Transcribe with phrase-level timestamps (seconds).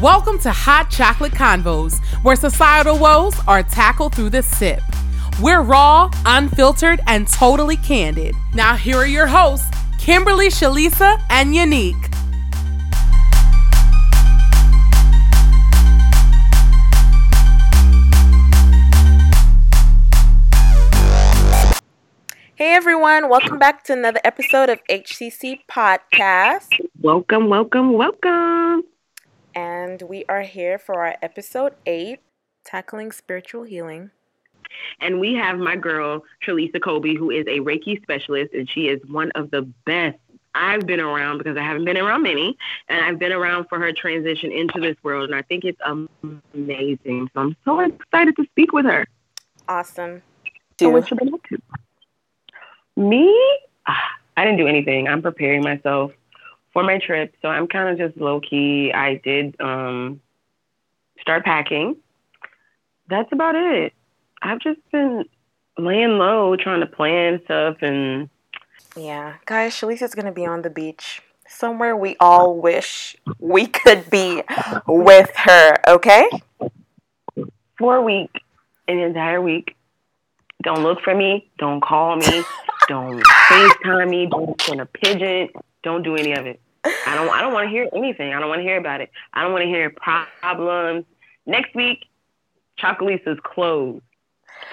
[0.00, 4.80] Welcome to Hot Chocolate Convos, where societal woes are tackled through the sip.
[5.42, 8.34] We're raw, unfiltered, and totally candid.
[8.54, 9.68] Now, here are your hosts,
[9.98, 11.96] Kimberly, Shalisa, and Unique.
[22.54, 26.68] Hey everyone, welcome back to another episode of HCC Podcast.
[27.02, 28.84] Welcome, welcome, welcome.
[29.54, 32.20] And we are here for our episode 8,
[32.64, 34.10] Tackling Spiritual Healing.
[35.00, 39.00] And we have my girl, Trelisa Kobe, who is a Reiki specialist, and she is
[39.08, 40.18] one of the best
[40.54, 42.56] I've been around because I haven't been around many,
[42.88, 45.80] and I've been around for her transition into this world, and I think it's
[46.54, 47.28] amazing.
[47.34, 49.06] So I'm so excited to speak with her.
[49.68, 50.22] Awesome.
[50.78, 51.58] So what you been up to?
[52.96, 53.32] Me?
[53.86, 55.08] Ah, I didn't do anything.
[55.08, 56.12] I'm preparing myself
[56.72, 58.92] for my trip, so I'm kind of just low key.
[58.92, 60.20] I did um,
[61.20, 61.96] start packing.
[63.08, 63.92] That's about it.
[64.42, 65.24] I've just been
[65.78, 68.28] laying low, trying to plan stuff, and
[68.96, 74.42] Yeah, guys, Shalisa's to be on the beach somewhere we all wish we could be
[74.86, 76.28] with her, okay?
[77.80, 78.30] for a week,
[78.86, 79.74] an entire week.
[80.62, 81.50] Don't look for me.
[81.58, 82.44] Don't call me.
[82.88, 84.26] don't FaceTime me.
[84.26, 85.48] Don't send a pigeon.
[85.82, 86.60] Don't do any of it.
[86.84, 87.28] I don't.
[87.28, 88.32] I don't want to hear anything.
[88.32, 89.10] I don't want to hear about it.
[89.32, 91.04] I don't want to hear problems.
[91.46, 92.06] Next week,
[92.76, 94.02] Chocolate's closed.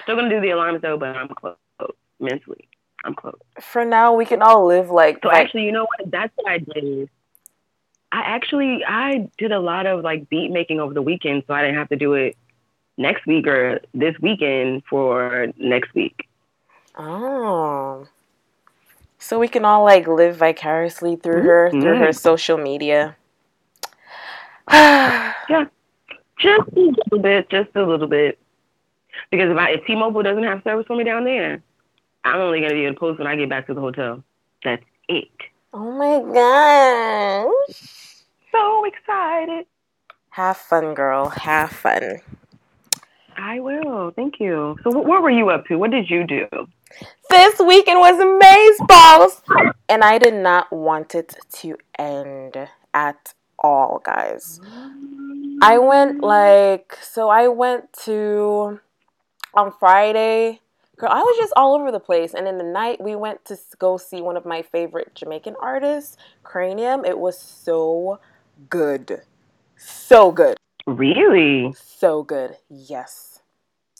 [0.02, 1.58] Still gonna do the alarms though, but I'm closed
[2.20, 2.68] mentally.
[3.04, 3.42] I'm closed.
[3.60, 6.10] For now, we can all live like, So like actually, you know what?
[6.10, 7.08] That's what I did.
[8.10, 11.62] I actually I did a lot of like beat making over the weekend, so I
[11.62, 12.36] didn't have to do it
[12.96, 16.28] next week or this weekend for next week.
[16.96, 18.06] oh.
[19.18, 22.14] So we can all like live vicariously through her, through her Mhm.
[22.18, 23.16] social media.
[24.70, 25.64] Yeah,
[26.38, 28.38] just a little bit, just a little bit.
[29.30, 31.62] Because if I if T-Mobile doesn't have service for me down there,
[32.24, 34.22] I'm only gonna be able to post when I get back to the hotel.
[34.64, 35.28] That's it.
[35.72, 38.22] oh my gosh.
[38.52, 39.66] So excited.
[40.30, 41.30] Have fun, girl.
[41.30, 42.20] Have fun.
[43.36, 44.10] I will.
[44.14, 44.76] Thank you.
[44.84, 45.76] So, wh- what were you up to?
[45.76, 46.46] What did you do?
[47.30, 49.42] This weekend was amazeballs,
[49.88, 54.60] and I did not want it to end at all, guys.
[55.60, 57.28] I went like so.
[57.28, 58.80] I went to
[59.54, 60.60] on Friday.
[60.96, 63.56] Girl, I was just all over the place, and in the night we went to
[63.78, 67.04] go see one of my favorite Jamaican artists, Cranium.
[67.04, 68.18] It was so
[68.68, 69.22] good,
[69.76, 70.56] so good.
[70.86, 71.74] Really?
[71.76, 73.42] So good, yes.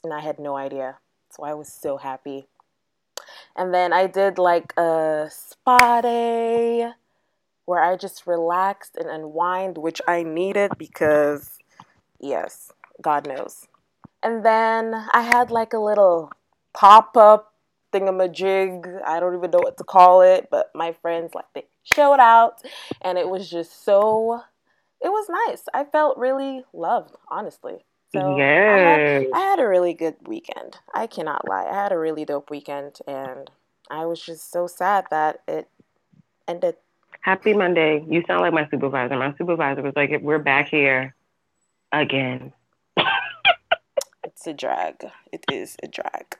[0.03, 0.97] And I had no idea.
[1.29, 2.47] So I was so happy.
[3.55, 6.91] And then I did like a spa day
[7.65, 11.59] where I just relaxed and unwind, which I needed because,
[12.19, 12.71] yes,
[13.01, 13.67] God knows.
[14.23, 16.31] And then I had like a little
[16.73, 17.53] pop up
[17.93, 19.01] thingamajig.
[19.05, 22.61] I don't even know what to call it, but my friends like they showed out,
[23.01, 24.41] and it was just so.
[25.01, 25.63] It was nice.
[25.73, 27.85] I felt really loved, honestly.
[28.11, 29.25] So I had, yes.
[29.33, 30.77] I had a really good weekend.
[30.95, 31.67] I cannot lie.
[31.69, 33.49] I had a really dope weekend, and
[33.91, 35.67] I was just so sad that it
[36.47, 36.75] ended.
[37.21, 38.03] Happy Monday.
[38.09, 39.15] You sound like my supervisor.
[39.15, 41.13] My supervisor was like, "We're back here
[41.91, 42.53] again."
[44.23, 45.05] It's a drag.
[45.31, 46.37] It is a drag.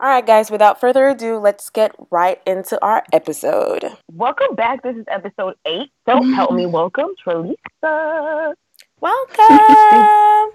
[0.00, 3.84] All right, guys, without further ado, let's get right into our episode.
[4.10, 4.82] Welcome back.
[4.82, 5.90] This is episode eight.
[6.08, 8.54] So help me welcome Trelisa.
[9.02, 9.34] Welcome.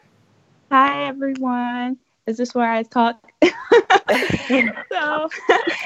[0.72, 1.98] Hi everyone.
[2.28, 3.22] Is this where I talk?
[3.44, 3.52] so,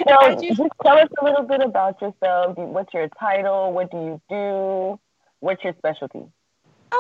[0.08, 2.56] So you- just tell us a little bit about yourself.
[2.58, 3.74] What's your title?
[3.74, 5.00] What do you do?
[5.40, 6.22] What's your specialty?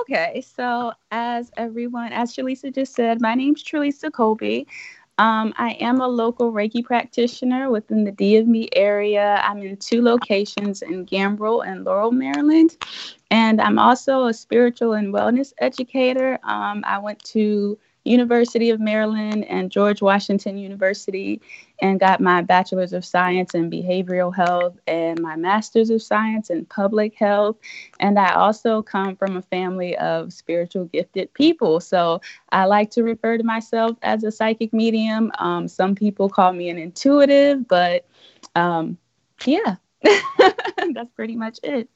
[0.01, 4.65] okay, so as everyone, as Shalisa just said, my name's Trelisa Kobe.
[5.21, 9.39] Um, I am a local Reiki practitioner within the DMV area.
[9.43, 12.75] I'm in two locations in Gambrills and Laurel, Maryland.
[13.29, 16.39] And I'm also a spiritual and wellness educator.
[16.43, 21.41] Um, I went to University of Maryland and George Washington University
[21.81, 26.65] and got my bachelor's of science in behavioral health and my master's of science in
[26.65, 27.57] public health.
[27.99, 31.79] And i also come from a family of spiritual gifted people.
[31.79, 32.21] So
[32.51, 35.31] i like to refer to myself as a psychic medium.
[35.37, 38.07] Um, some people call me an intuitive but
[38.55, 38.97] um,
[39.45, 41.89] yeah that's pretty much it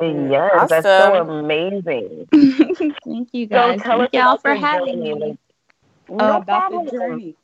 [0.00, 2.28] Yes, that's so amazing.
[3.04, 5.12] thank you So guys tell us thank y'all for having journey.
[5.12, 5.36] me Like,
[6.18, 6.84] uh, no about problem.
[6.84, 7.36] the journey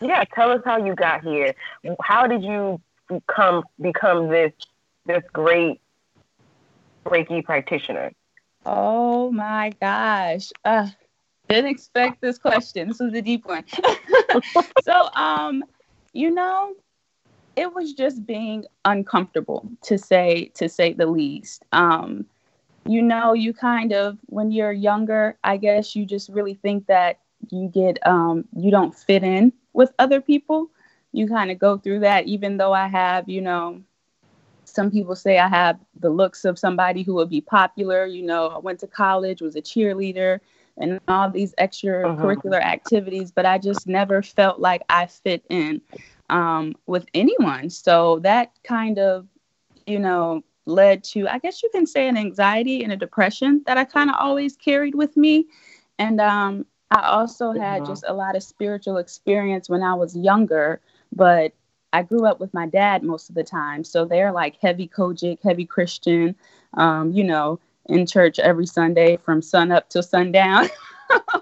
[0.00, 1.54] Yeah, tell us how you got here.
[2.02, 2.80] How did you
[3.26, 4.52] come become this
[5.06, 5.80] this great
[7.06, 8.12] Reiki practitioner?
[8.64, 10.50] Oh my gosh.
[10.64, 10.88] Uh,
[11.48, 12.88] didn't expect this question.
[12.88, 13.64] This was a deep one.
[14.82, 15.64] so, um,
[16.12, 16.74] you know,
[17.58, 21.64] it was just being uncomfortable to say to say the least.
[21.72, 22.24] Um,
[22.86, 27.18] you know, you kind of when you're younger, I guess you just really think that
[27.50, 30.70] you get um, you don't fit in with other people.
[31.10, 33.82] You kind of go through that, even though I have, you know,
[34.64, 38.06] some people say I have the looks of somebody who would be popular.
[38.06, 40.38] You know, I went to college, was a cheerleader,
[40.76, 42.72] and all these extracurricular uh-huh.
[42.76, 45.80] activities, but I just never felt like I fit in
[46.28, 47.70] um, with anyone.
[47.70, 49.26] So that kind of,
[49.86, 53.78] you know, led to, I guess you can say, an anxiety and a depression that
[53.78, 55.46] I kind of always carried with me.
[55.98, 60.80] And um, I also had just a lot of spiritual experience when I was younger,
[61.12, 61.52] but
[61.92, 63.82] I grew up with my dad most of the time.
[63.82, 66.36] So they're like heavy COGIC, heavy Christian,
[66.74, 70.68] um, you know, in church every Sunday from sun up till sundown.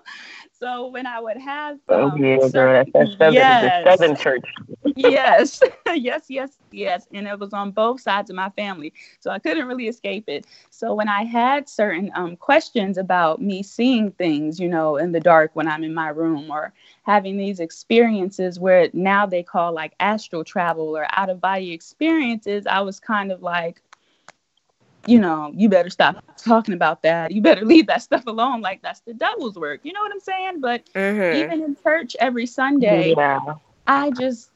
[0.58, 3.85] So when I would have oh um, yeah, girl, that's, seven, yes.
[3.85, 4.44] the Southern Church.
[4.97, 5.61] yes,
[5.94, 9.67] yes, yes, yes, and it was on both sides of my family, so I couldn't
[9.67, 10.47] really escape it.
[10.70, 15.20] So when I had certain um, questions about me seeing things, you know, in the
[15.20, 16.73] dark when I'm in my room, or
[17.03, 22.67] having these experiences where now they call like astral travel or out of body experiences,
[22.67, 23.82] I was kind of like,
[25.06, 27.31] you know, you better stop talking about that.
[27.32, 28.61] You better leave that stuff alone.
[28.61, 29.81] Like that's the devil's work.
[29.82, 30.61] You know what I'm saying?
[30.61, 31.37] But mm-hmm.
[31.37, 33.38] even in church every Sunday, yeah.
[33.87, 34.50] I just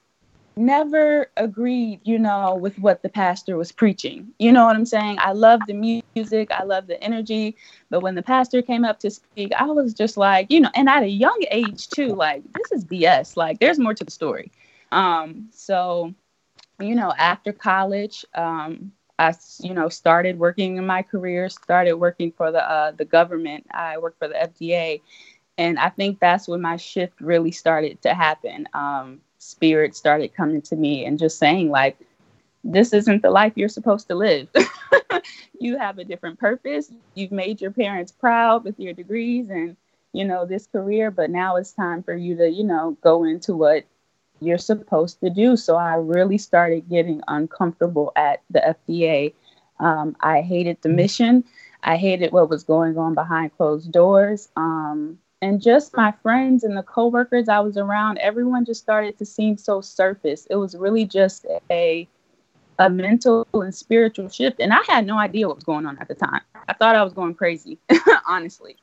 [0.56, 4.28] never agreed, you know, with what the pastor was preaching.
[4.38, 5.16] You know what I'm saying?
[5.20, 7.56] I love the music, I love the energy,
[7.88, 10.88] but when the pastor came up to speak, I was just like, you know, and
[10.88, 13.36] at a young age too, like this is BS.
[13.36, 14.52] Like there's more to the story.
[14.92, 16.14] Um, so,
[16.80, 22.32] you know, after college, um, I, you know, started working in my career, started working
[22.32, 23.66] for the uh, the government.
[23.72, 25.02] I worked for the FDA,
[25.58, 28.68] and I think that's when my shift really started to happen.
[28.74, 31.98] Um, spirit started coming to me and just saying like,
[32.64, 34.48] "This isn't the life you're supposed to live.
[35.60, 36.92] you have a different purpose.
[37.14, 39.76] You've made your parents proud with your degrees and
[40.12, 43.56] you know this career, but now it's time for you to, you know, go into
[43.56, 43.84] what
[44.40, 45.56] you're supposed to do.
[45.56, 49.34] So I really started getting uncomfortable at the FDA.
[49.78, 51.44] Um, I hated the mission.
[51.82, 54.48] I hated what was going on behind closed doors.
[54.56, 59.24] Um, and just my friends and the coworkers I was around, everyone just started to
[59.24, 60.46] seem so surface.
[60.50, 62.06] It was really just a
[62.78, 64.58] a mental and spiritual shift.
[64.58, 66.40] And I had no idea what was going on at the time.
[66.66, 67.78] I thought I was going crazy,
[68.26, 68.76] honestly.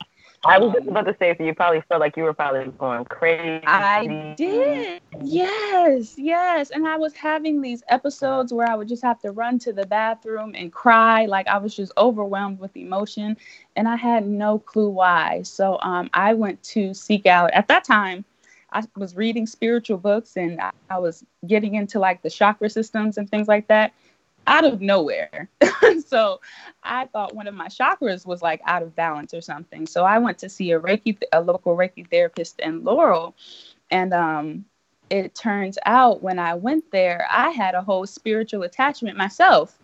[0.44, 3.04] I was just about to say, so you probably felt like you were probably going
[3.06, 3.64] crazy.
[3.66, 5.00] I did.
[5.22, 6.70] Yes, yes.
[6.70, 9.86] And I was having these episodes where I would just have to run to the
[9.86, 11.26] bathroom and cry.
[11.26, 13.36] Like I was just overwhelmed with emotion.
[13.74, 15.42] And I had no clue why.
[15.42, 18.24] So um, I went to seek out, at that time,
[18.72, 23.16] I was reading spiritual books and I, I was getting into like the chakra systems
[23.16, 23.92] and things like that
[24.48, 25.48] out of nowhere.
[26.06, 26.40] so
[26.82, 29.86] I thought one of my chakras was like out of balance or something.
[29.86, 33.34] So I went to see a Reiki, a local Reiki therapist in Laurel.
[33.90, 34.64] And um,
[35.10, 39.78] it turns out when I went there, I had a whole spiritual attachment myself.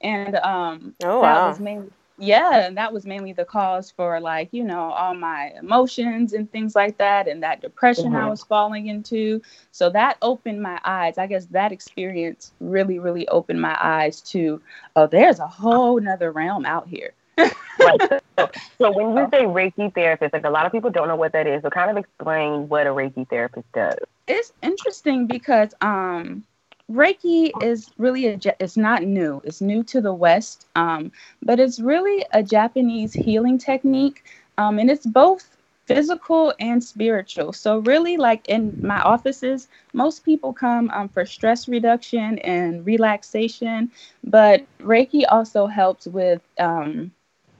[0.00, 1.34] And um, oh, wow.
[1.34, 5.14] that was mainly yeah and that was mainly the cause for like you know all
[5.14, 8.16] my emotions and things like that and that depression mm-hmm.
[8.16, 9.40] i was falling into
[9.72, 14.60] so that opened my eyes i guess that experience really really opened my eyes to
[14.96, 18.00] oh there's a whole nother realm out here right.
[18.38, 21.32] so, so when you say reiki therapist like a lot of people don't know what
[21.32, 23.98] that is so kind of explain what a reiki therapist does
[24.28, 26.44] it's interesting because um
[26.90, 29.40] Reiki is really a, it's not new.
[29.44, 34.24] It's new to the West, um, but it's really a Japanese healing technique,
[34.58, 35.56] um, and it's both
[35.86, 37.52] physical and spiritual.
[37.52, 43.90] So really, like in my offices, most people come um, for stress reduction and relaxation,
[44.24, 47.12] but Reiki also helps with um,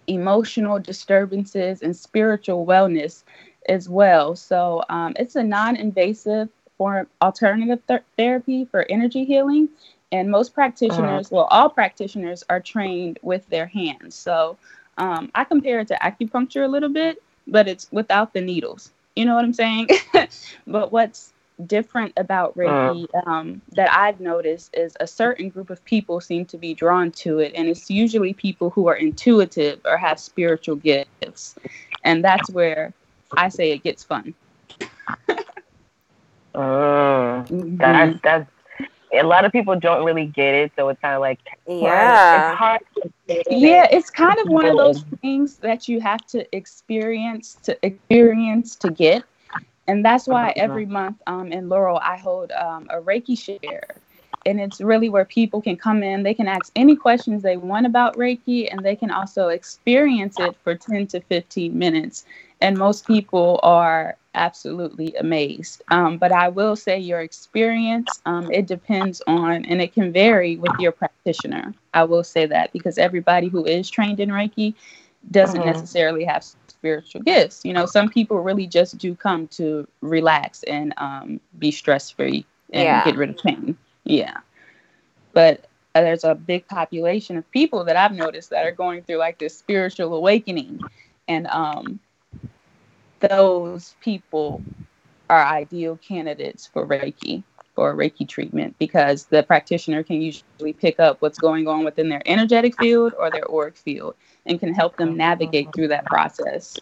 [0.07, 3.25] emotional disturbances and spiritual wellness
[3.69, 4.35] as well.
[4.37, 6.49] So um, it's a non-invasive
[6.81, 9.69] form alternative th- therapy for energy healing
[10.13, 11.37] and most practitioners uh-huh.
[11.37, 14.15] well all practitioners are trained with their hands.
[14.15, 14.57] So
[14.97, 18.93] um, i compare it to acupuncture a little bit but it's without the needles.
[19.15, 19.89] You know what i'm saying?
[20.67, 21.35] But what's
[21.67, 23.31] different about reiki uh-huh.
[23.31, 27.41] um, that i've noticed is a certain group of people seem to be drawn to
[27.41, 31.57] it and it's usually people who are intuitive or have spiritual gifts.
[32.05, 32.95] And that's where
[33.37, 34.35] i say it gets fun
[36.55, 37.77] Mm, mm-hmm.
[37.77, 38.51] That's that's
[39.13, 42.53] a lot of people don't really get it, so it's kind of like Yeah.
[42.53, 42.81] it's hard.
[42.97, 43.11] To
[43.51, 48.77] yeah it's kind of one of those things that you have to experience to experience
[48.77, 49.25] to get
[49.87, 53.83] and that's why every month um, in laurel i hold um, a reiki share
[54.47, 57.87] and it's really where people can come in they can ask any questions they want
[57.87, 62.25] about reiki and they can also experience it for 10 to 15 minutes
[62.61, 65.83] and most people are absolutely amazed.
[65.91, 70.57] Um, but i will say your experience um, it depends on and it can vary
[70.57, 71.75] with your practitioner.
[71.95, 74.75] I will say that because everybody who is trained in reiki
[75.31, 75.65] doesn't Mhm.
[75.65, 77.65] necessarily have spiritual gifts.
[77.65, 82.45] You know some people really just do come to relax and um, be stress free
[82.73, 83.03] and Yeah.
[83.03, 83.77] get rid of pain.
[84.05, 84.39] Yeah.
[85.33, 89.17] But uh, there's a big population of people that i've noticed that are going through
[89.19, 90.81] like this spiritual awakening.
[91.29, 92.01] And um,
[93.21, 94.63] those people
[95.29, 97.43] are ideal candidates for Reiki
[97.75, 102.23] for Reiki treatment because the practitioner can usually pick up what's going on within their
[102.27, 104.15] energetic field or their auric field
[104.47, 106.79] and can help them navigate through that process.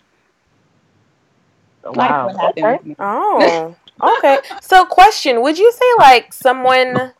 [1.85, 2.29] Oh, wow.
[2.29, 2.79] what Okay.
[2.99, 3.77] Oh,
[4.19, 4.39] okay.
[4.61, 7.13] So, question: Would you say like someone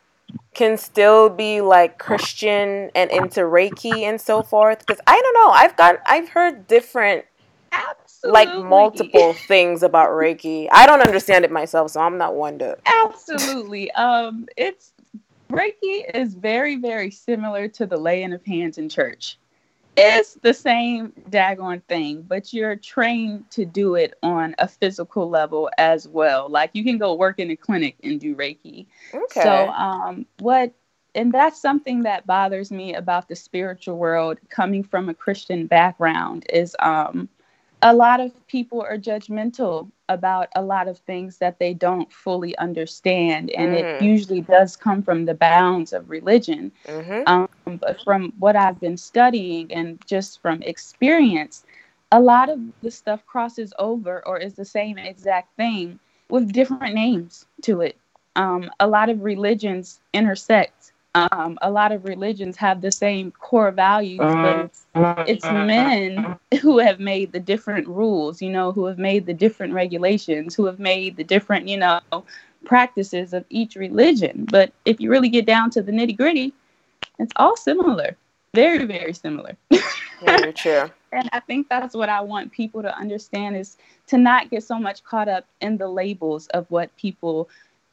[0.53, 4.79] can still be like Christian and into Reiki and so forth?
[4.79, 5.51] Because I don't know.
[5.51, 7.25] I've got I've heard different
[7.71, 8.08] Absolutely.
[8.23, 10.67] Like multiple things about Reiki.
[10.71, 12.77] I don't understand it myself, so I'm not one to.
[13.05, 13.91] Absolutely.
[13.91, 14.93] Um, it's
[15.49, 19.37] Reiki is very, very similar to the laying of hands in church.
[19.97, 25.69] It's the same daggone thing, but you're trained to do it on a physical level
[25.77, 26.47] as well.
[26.47, 28.85] Like you can go work in a clinic and do Reiki.
[29.13, 29.41] Okay.
[29.41, 30.71] So, um, what,
[31.15, 36.45] and that's something that bothers me about the spiritual world coming from a Christian background
[36.53, 37.27] is um,
[37.81, 42.57] a lot of people are judgmental about a lot of things that they don't fully
[42.57, 43.49] understand.
[43.51, 43.99] And it Mhm.
[43.99, 46.71] usually does come from the bounds of religion.
[46.87, 47.23] mm-hmm.
[47.25, 51.65] Um, but from what I've been studying and just from experience,
[52.11, 56.93] a lot of the stuff crosses over or is the same exact thing with different
[56.95, 57.97] names to it.
[58.35, 60.78] Um, a lot of religions intersect.
[61.15, 64.85] Um, a lot of religions have the same core values, but it's,
[65.27, 69.73] it's men who have made the different rules, you know, who have made the different
[69.73, 71.99] regulations, who have made the different, you know,
[72.65, 74.45] practices of each religion.
[74.51, 76.53] But if you really get down to the nitty gritty,
[77.17, 78.15] it's all similar.
[78.53, 79.55] Very, very similar.
[80.23, 80.89] Very true.
[81.11, 84.79] and I think that's what I want people to understand is to not get so
[84.79, 87.49] much caught up in the labels of what people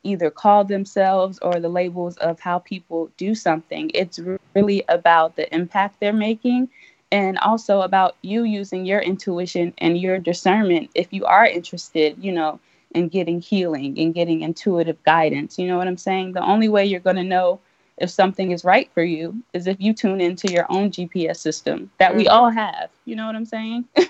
[0.06, 3.90] either call themselves or the labels of how people do something.
[3.94, 4.20] It's
[4.54, 6.68] really about the impact they're making
[7.12, 12.32] and also about you using your intuition and your discernment if you are interested, you
[12.32, 12.58] know,
[12.92, 15.58] in getting healing and getting intuitive guidance.
[15.58, 16.32] You know what I'm saying?
[16.32, 17.60] The only way you're going to know
[17.98, 21.90] if something is right for you is if you tune into your own GPS system
[21.98, 22.32] that we Mhm.
[22.32, 22.90] all have.
[23.04, 23.84] You know what I'm saying?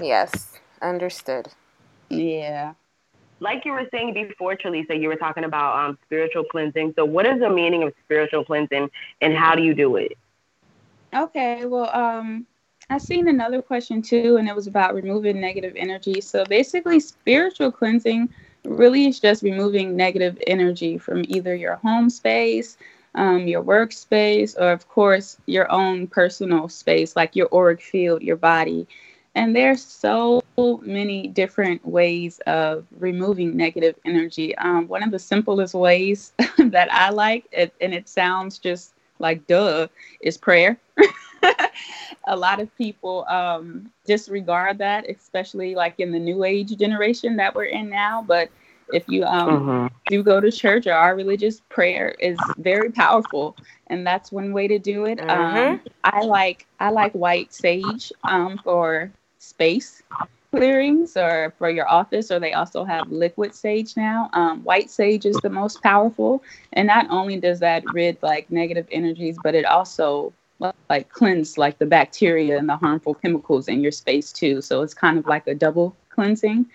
[0.00, 1.48] Yes, understood.
[2.10, 2.74] yeah.
[3.40, 6.94] Like you were saying before, Trelisa, you were talking about um, spiritual cleansing.
[6.96, 8.90] So, what is the meaning of spiritual cleansing,
[9.20, 10.16] and how do you do it?
[11.14, 12.46] Okay, well, um,
[12.88, 16.20] I seen another question too, and it was about removing negative energy.
[16.20, 18.28] So basically, spiritual cleansing
[18.64, 22.76] really is just removing negative energy from either your home space,
[23.14, 28.36] um, your workspace, or of course your own personal space, like your auric field, your
[28.36, 28.86] body.
[29.36, 30.42] And there's so
[30.80, 34.56] many different ways of removing negative energy.
[34.56, 39.46] Um, one of the simplest ways that I like, it, and it sounds just like
[39.46, 39.88] duh,
[40.22, 40.78] is prayer.
[42.26, 47.54] a lot of people um, disregard that, especially like in the new age generation that
[47.54, 48.24] we're in now.
[48.26, 48.48] But
[48.94, 53.54] if you um, do go to church or our religious prayer is very powerful,
[53.88, 55.20] and that's one way to do it.
[55.28, 59.12] Um, I like I like white sage um, for
[59.46, 60.02] space
[60.50, 64.30] clearings or for your office, or they also have liquid sage now.
[64.32, 68.86] Um, white sage is the most powerful, and not only does that rid like negative
[68.90, 70.32] energies, but it also
[70.88, 74.60] like cleanse like the bacteria and the harmful chemicals in your space too.
[74.62, 76.66] So it's kind of like a double cleansing.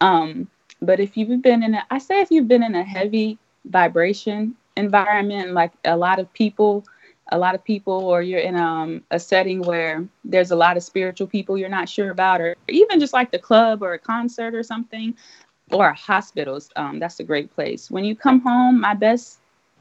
[0.00, 0.48] Um,
[0.82, 4.56] but if you've been in a, I say if you've been in a heavy vibration
[4.76, 6.84] environment, like a lot of people,
[7.30, 10.82] a lot of people, or you're in um, a setting where there's a lot of
[10.82, 14.54] spiritual people you're not sure about, or even just like the club or a concert
[14.54, 15.14] or something,
[15.70, 17.90] or hospitals, um, that's a great place.
[17.90, 19.38] When you come home, my best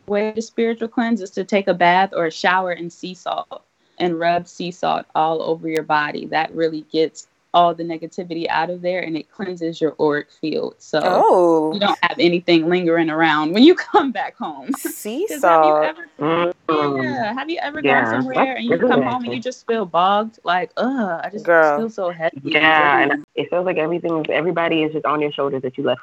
[0.07, 3.63] way to spiritual cleanse is to take a bath or a shower in sea salt
[3.97, 6.25] and rub sea salt all over your body.
[6.27, 10.75] That really gets all the negativity out of there and it cleanses your auric field.
[10.77, 14.71] So Oh, you don't have anything lingering around when you come back home.
[14.73, 17.03] sea 'Cause have you ever Mm.
[17.03, 19.65] yeah, have you ever Yeah, gone somewhere and you that's come home and you just
[19.65, 20.37] feel bogged?
[20.43, 21.77] Like, ugh, I just Girl.
[21.77, 22.39] feel so heavy.
[22.43, 26.01] Yeah, and it feels like everything, everybody is just on your shoulders that you left.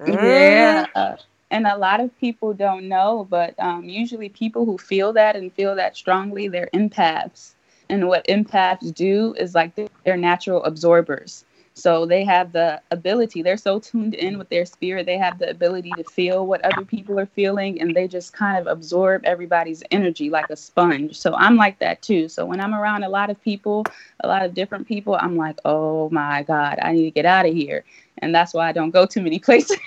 [0.00, 0.86] Mm.
[0.96, 1.16] Yeah.
[1.50, 5.52] And a lot of people don't know, but um, usually people who feel that and
[5.52, 7.50] feel that strongly, they're empaths.
[7.92, 11.44] And what empaths do is like they're- they're natural absorbers.
[11.74, 15.50] So they have the ability, they're so tuned in with their spirit, they have the
[15.50, 19.84] ability to feel what other people are feeling and they just kind of absorb everybody's
[19.92, 21.18] energy like a sponge.
[21.18, 22.28] So I'm like that too.
[22.28, 23.84] So when I'm around a lot of people,
[24.22, 27.46] a lot of different people, I'm like, oh my God, I need to get out
[27.46, 27.84] of here.
[28.18, 29.78] And that's why I don't go too many places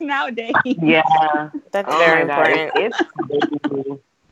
[0.00, 0.56] nowadays.
[0.64, 1.50] Yeah.
[1.72, 2.62] That's Oh very important.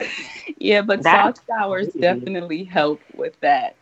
[0.02, 0.56] It's crazy.
[0.58, 2.00] Yeah, but That's salt showers crazy.
[2.00, 3.76] definitely help with that.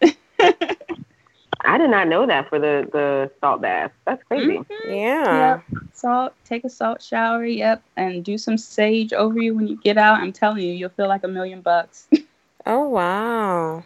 [1.63, 3.93] I did not know that for the the salt bath.
[4.07, 4.61] That's crazy.
[4.89, 5.61] Yeah.
[5.61, 5.65] Yep.
[5.93, 9.99] Salt, take a salt shower, yep, and do some sage over you when you get
[9.99, 10.21] out.
[10.21, 12.09] I'm telling you, you'll feel like a million bucks.
[12.67, 13.83] Oh wow.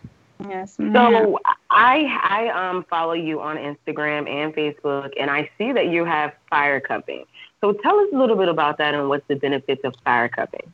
[0.49, 0.79] yes.
[0.81, 0.93] ma'am.
[0.95, 1.39] So
[1.71, 6.33] I I um follow you on Instagram and Facebook, and I see that you have
[6.51, 7.25] fire cupping.
[7.61, 10.73] So tell us a little bit about that and what's the benefits of fire cupping.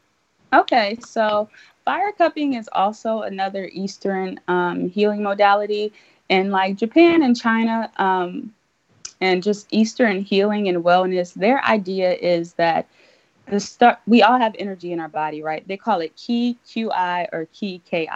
[0.52, 1.48] Okay, so
[1.84, 5.92] fire cupping is also another Eastern um, healing modality.
[6.28, 8.52] And like Japan and China, um,
[9.20, 12.86] and just Eastern healing and wellness, their idea is that
[13.46, 15.66] the start we all have energy in our body, right?
[15.66, 18.08] They call it ki, qi, or ki, ki.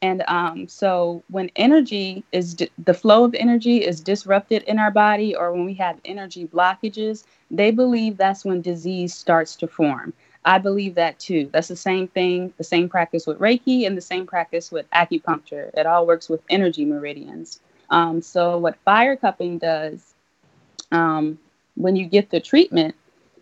[0.00, 4.90] And um, so when energy is di- the flow of energy is disrupted in our
[4.90, 10.12] body, or when we have energy blockages, they believe that's when disease starts to form.
[10.48, 11.50] I believe that too.
[11.52, 15.70] That's the same thing, the same practice with Reiki and the same practice with acupuncture.
[15.74, 17.60] It all works with energy meridians.
[17.90, 20.14] Um, so, what fire cupping does,
[20.90, 21.38] um,
[21.74, 22.94] when you get the treatment,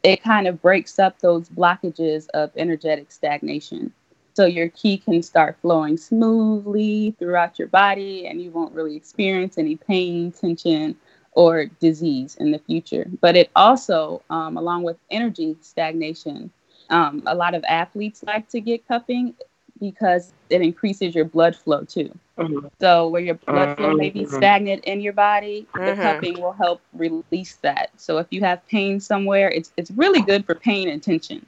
[0.02, 3.92] it kind of breaks up those blockages of energetic stagnation.
[4.34, 9.58] So, your qi can start flowing smoothly throughout your body, and you won't really experience
[9.58, 10.96] any pain, tension,
[11.30, 13.06] or disease in the future.
[13.20, 16.50] But it also, um, along with energy stagnation,
[16.90, 19.34] um, a lot of athletes like to get cupping
[19.80, 22.10] because it increases your blood flow too.
[22.38, 22.70] Mhm.
[22.80, 24.30] So where your blood flow may be Mhm.
[24.30, 26.02] stagnant in your body, the Mhm.
[26.02, 27.90] cupping will help release that.
[27.96, 31.46] So if you have pain somewhere, it's it's really good for pain and tension.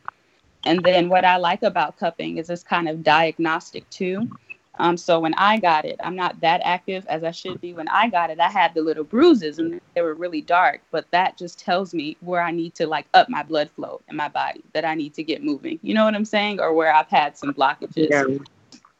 [0.64, 4.28] And then what I like about cupping is it's kind of diagnostic too.
[4.76, 7.72] Um, so when I got it, I'm not that active as I should be.
[7.72, 11.10] When I got it, I had the little bruises and they were really dark, but
[11.10, 14.28] that just tells me where I need to like up my blood flow in my
[14.28, 15.78] body, that I need to get moving.
[15.82, 16.60] You know what I'm saying?
[16.60, 18.08] Or where I've had some blockages.
[18.10, 18.24] Yeah.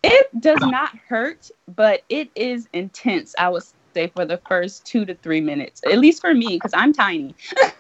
[0.02, 3.35] It does not hurt, but it is intense.
[3.38, 6.72] I would say for the first two to three minutes, at least for me, because
[6.74, 7.35] I'm tiny.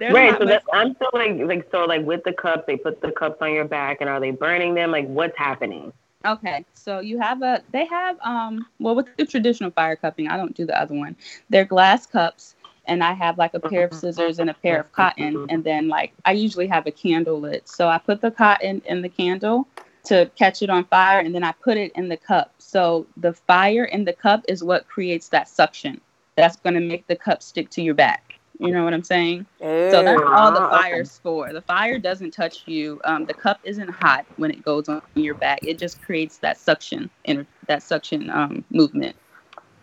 [0.00, 0.36] Right.
[0.38, 3.38] So that, I'm still like like so like with the cups, they put the cups
[3.40, 4.90] on your back, and are they burning them?
[4.90, 5.92] Like what's happening?
[6.24, 10.36] Okay, so you have a they have um well with the traditional fire cupping, I
[10.36, 11.16] don't do the other one.
[11.50, 12.54] They're glass cups
[12.86, 15.88] and I have like a pair of scissors and a pair of cotton and then
[15.88, 17.68] like I usually have a candle lit.
[17.68, 19.68] So I put the cotton in the candle
[20.04, 22.54] to catch it on fire and then I put it in the cup.
[22.58, 26.00] So the fire in the cup is what creates that suction.
[26.36, 28.23] That's going to make the cup stick to your back.
[28.58, 29.46] You know what I'm saying?
[29.90, 31.52] So that's all the Ah, fire's for.
[31.52, 33.00] The fire doesn't touch you.
[33.04, 35.60] Um, the cup isn't hot when it goes on your back.
[35.62, 39.16] It just creates that suction and that suction um, movement.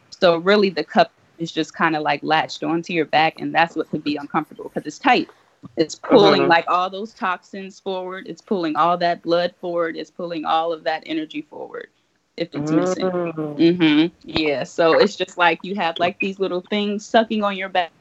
[0.10, 3.76] So really, the cup is just kind of like latched onto your back, and that's
[3.76, 5.30] what could be uncomfortable because it's tight.
[5.78, 6.50] It's pulling Mhm.
[6.50, 8.28] like all those toxins forward.
[8.28, 9.96] It's pulling all that blood forward.
[9.96, 11.88] It's pulling all of that energy forward.
[12.38, 13.12] If it's missing.
[13.12, 13.58] Mm.
[13.58, 14.16] Mm-hmm.
[14.24, 14.64] Yeah.
[14.64, 17.92] So it's just like you have like these little things sucking on your back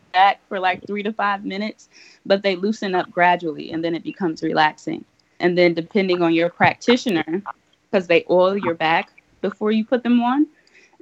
[0.49, 1.89] for like three to five minutes,
[2.27, 5.05] but they loosen up gradually and then it becomes relaxing.
[5.39, 7.43] And then depending on your practitioner,
[7.91, 10.47] because they oil your back before you put them on.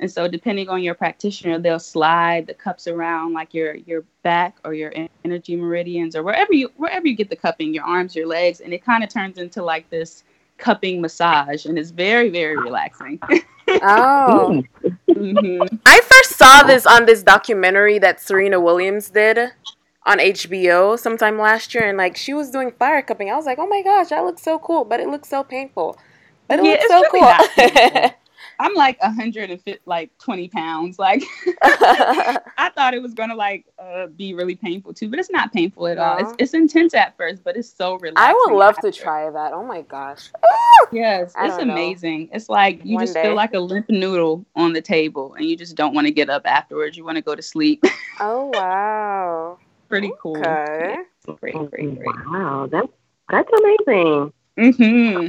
[0.01, 4.57] And so depending on your practitioner, they'll slide the cups around like your your back
[4.65, 4.93] or your
[5.25, 8.73] energy meridians or wherever you wherever you get the cupping, your arms, your legs, and
[8.73, 10.23] it kind of turns into like this
[10.59, 13.21] cupping massage and it's very, very relaxing.
[13.81, 14.63] Oh.
[15.15, 19.53] hmm I first saw this on this documentary that Serena Williams did
[20.05, 23.31] on HBO sometime last year, and like she was doing fire cupping.
[23.31, 25.99] I was like, oh my gosh, that looks so cool, but it looks so painful.
[26.49, 27.35] But it Yeah, looks so really cool.
[28.59, 28.75] not painful.
[28.75, 30.99] I'm like a hundred and 150, like 20 pounds.
[30.99, 31.23] Like
[31.63, 35.87] I thought it was gonna like uh, be really painful too, but it's not painful
[35.89, 36.19] at all.
[36.19, 38.17] It's, it's intense at first, but it's so relaxing.
[38.17, 38.91] I would love after.
[38.91, 39.53] to try that.
[39.53, 40.31] Oh my gosh.
[40.93, 41.75] Yes, I it's don't know.
[41.75, 42.31] amazing.
[42.33, 43.23] It's like you One just day.
[43.23, 46.31] feel like a limp noodle on the table, and you just don't want to get
[46.31, 46.97] up afterwards.
[46.97, 47.85] You want to go to sleep.
[48.21, 49.59] Oh wow.
[49.89, 50.39] Pretty cool.
[50.39, 50.97] Okay.
[51.29, 52.27] Yeah, great, great, great.
[52.27, 52.89] Wow, that's
[53.31, 53.49] that's
[53.87, 54.33] amazing.
[54.59, 55.29] Mm-hmm.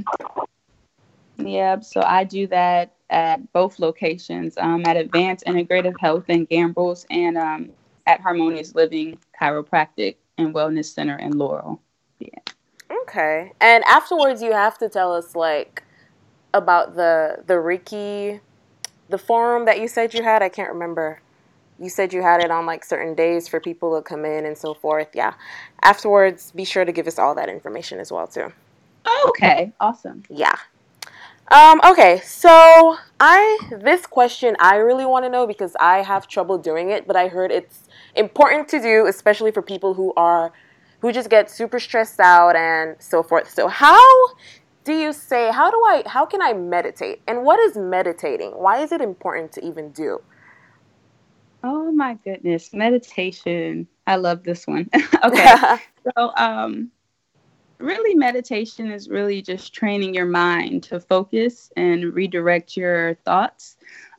[1.48, 7.06] Yeah, so I do that at both locations, um, at Advanced Integrative Health in Gambrills
[7.10, 7.70] and um,
[8.06, 11.82] at Harmonious Living Chiropractic and Wellness Center in Laurel.
[12.20, 12.40] Yeah.
[13.04, 13.52] Okay.
[13.62, 15.84] And afterwards, you have to tell us like
[16.54, 18.40] about the the Reiki,
[19.10, 20.42] the forum that you said you had.
[20.42, 21.22] I can't remember.
[21.80, 24.58] You said you had it on like certain days for people to come in and
[24.58, 25.10] so forth.
[25.14, 25.34] Yeah.
[25.82, 28.52] Afterwards, be sure to give us all that information as well too.
[29.28, 30.24] Okay, awesome.
[30.30, 30.56] Yeah.
[31.52, 36.60] Um, okay, so I this question I really want to know because I have trouble
[36.60, 40.54] doing it, but I heard it's important to do, especially for people who are
[41.02, 43.50] who just get super stressed out and so forth.
[43.50, 44.00] So how
[44.84, 47.22] do you say how do I how can I meditate?
[47.28, 48.52] And what is meditating?
[48.52, 50.22] Why is it important to even do?
[51.64, 53.88] Oh my goodness, meditation.
[54.06, 54.88] I love this one.
[55.24, 55.56] okay,
[56.16, 56.92] so um,
[57.80, 63.78] really, meditation is really just training your mind to focus and redirect your thoughts.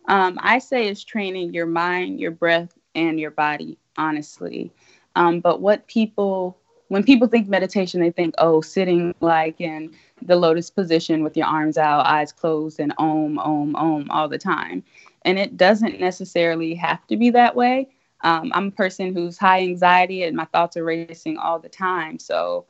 [0.08, 4.72] Um, I say it's training your mind, your breath, and your body, honestly.
[5.14, 6.56] Um, but what people,
[6.88, 11.46] when people think meditation, they think, oh, sitting like in the lotus position with your
[11.46, 14.82] arms out, eyes closed, and om, om, om all the time.
[15.22, 17.90] And it doesn't necessarily have to be that way.
[18.22, 22.18] Um, I'm a person who's high anxiety and my thoughts are racing all the time.
[22.18, 22.66] So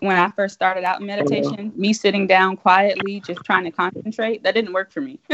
[0.00, 3.70] when I first started out in oh, meditation, me sitting down quietly, just trying to
[3.70, 5.18] concentrate, that didn't work for me.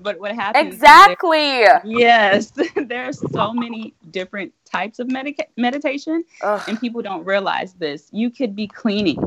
[0.00, 0.74] but what happens?
[0.74, 1.64] is that- exactly.
[1.84, 6.62] Yes, there's so many different types of medica- meditation, Ugh.
[6.68, 8.08] and people don't realize this.
[8.12, 9.18] You could be cleaning,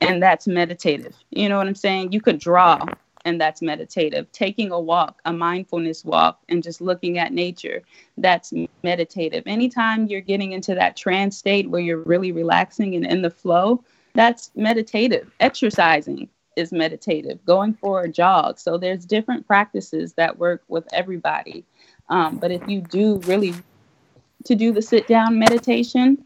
[0.00, 1.14] and that's meditative.
[1.30, 2.12] You know what I'm saying?
[2.12, 2.84] You could draw,
[3.24, 4.30] and that's meditative.
[4.32, 7.82] Taking a walk, a mindfulness walk, and just looking at nature,
[8.18, 8.52] that's
[8.82, 9.42] meditative.
[9.46, 13.84] Anytime you're getting into that trance state where you're really relaxing and in the flow,
[14.14, 15.30] that's meditative.
[15.40, 17.44] Exercising is meditative.
[17.44, 18.58] Going for a jog.
[18.58, 21.64] So there's different practices that work with everybody.
[22.08, 23.54] Um, but if you do really
[24.44, 26.24] to do the sit down meditation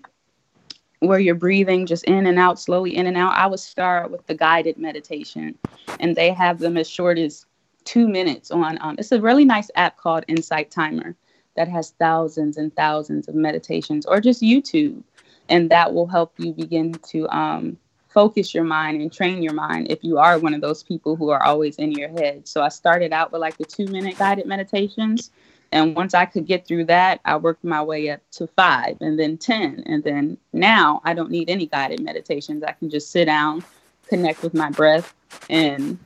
[1.07, 4.27] where you're breathing just in and out, slowly in and out, I would start with
[4.27, 5.59] the guided meditation.
[6.01, 7.47] And they have them as short as
[7.85, 8.79] two minutes on.
[8.81, 11.15] Um, it's a really nice app called Insight Timer
[11.57, 15.03] that has thousands and thousands of meditations, or just YouTube.
[15.49, 17.77] And that will help you begin to um,
[18.09, 21.31] focus your mind and train your mind if you are one of those people who
[21.31, 22.47] are always in your head.
[22.49, 25.31] So I started out with like the two minute guided meditations.
[25.75, 29.19] And once I could get through that, I worked my way up to five and
[29.19, 29.83] then 10.
[29.87, 32.63] And then now I don't need any guided meditations.
[32.63, 33.65] I can just sit down,
[34.07, 35.13] connect with my breath,
[35.51, 35.99] and,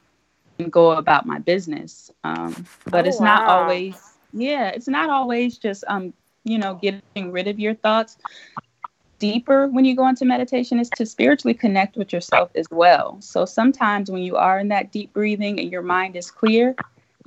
[0.58, 2.10] and go about my business.
[2.24, 3.94] Um, but Oh, it's not always,
[4.32, 8.16] yeah, it's not always just, um, you know, getting rid of your thoughts.
[9.18, 13.18] Deeper when you go into meditation is to spiritually connect with yourself as well.
[13.20, 16.74] So sometimes when you are in that deep breathing and your mind is clear,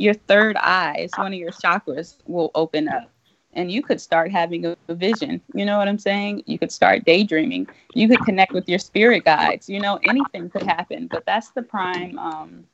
[0.02, 3.10] your third eye is one of your chakras will open up
[3.54, 5.42] and you could start having a, a vision.
[5.54, 6.44] You know what i'm saying?
[6.48, 7.68] You could start daydreaming.
[7.94, 9.70] You could connect with your spirit guides.
[9.70, 12.66] You know anything could happen but that's the prime um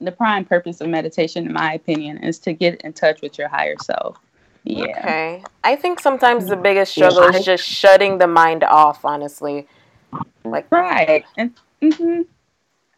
[0.00, 3.48] the prime purpose of meditation in my opinion is to get in touch with your
[3.48, 4.18] higher self.
[4.64, 4.98] Yeah.
[4.98, 5.42] Okay.
[5.64, 9.66] I think sometimes the biggest struggle I- is just shutting the mind off, honestly.
[10.44, 11.24] Like right.
[11.36, 12.26] And mhm.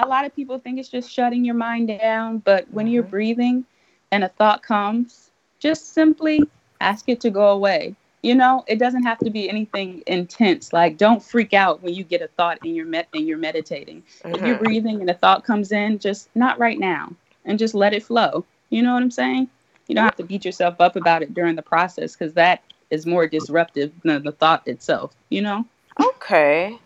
[0.00, 3.64] A lot of people think it's just shutting your mind down but when you're breathing
[4.10, 6.42] and a thought comes just simply
[6.80, 7.94] ask it to go away.
[8.22, 10.72] You know it doesn't have to be anything intense.
[10.72, 14.02] Like don't freak out when you get a thought and you're met and you're meditating.
[14.24, 14.64] If you're mhm.
[14.64, 17.12] breathing and a thought comes in just not right now
[17.44, 18.44] and just let it flow.
[18.70, 19.48] You know what i'm saying?
[19.88, 23.06] You don't have to beat yourself up about it during the process because that is
[23.06, 25.64] more disruptive than the thought itself you know?
[26.00, 26.78] Okay.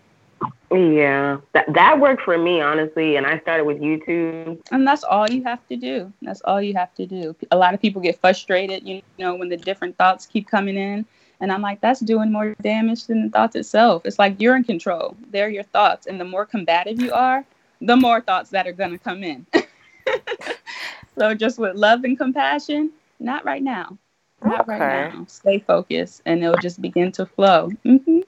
[0.71, 4.61] Yeah, that that worked for me honestly, and I started with YouTube.
[4.71, 6.13] And that's all you have to do.
[6.21, 7.35] That's all you have to do.
[7.51, 11.07] A lot of people get frustrated, you know, when the different thoughts keep coming in.
[11.41, 14.03] And I'm like, that's doing more damage than the thoughts itself.
[14.05, 15.17] It's like you're in control.
[15.31, 16.07] They're your thoughts.
[16.07, 17.45] And the more combative you are,
[17.81, 19.47] the more thoughts that are going to come in.
[21.19, 23.97] so just with love and compassion, not right now.
[24.43, 24.79] Not Okay.
[24.79, 25.25] right now.
[25.29, 27.71] Stay focused and it'll just begin to flow.
[27.85, 28.21] hmm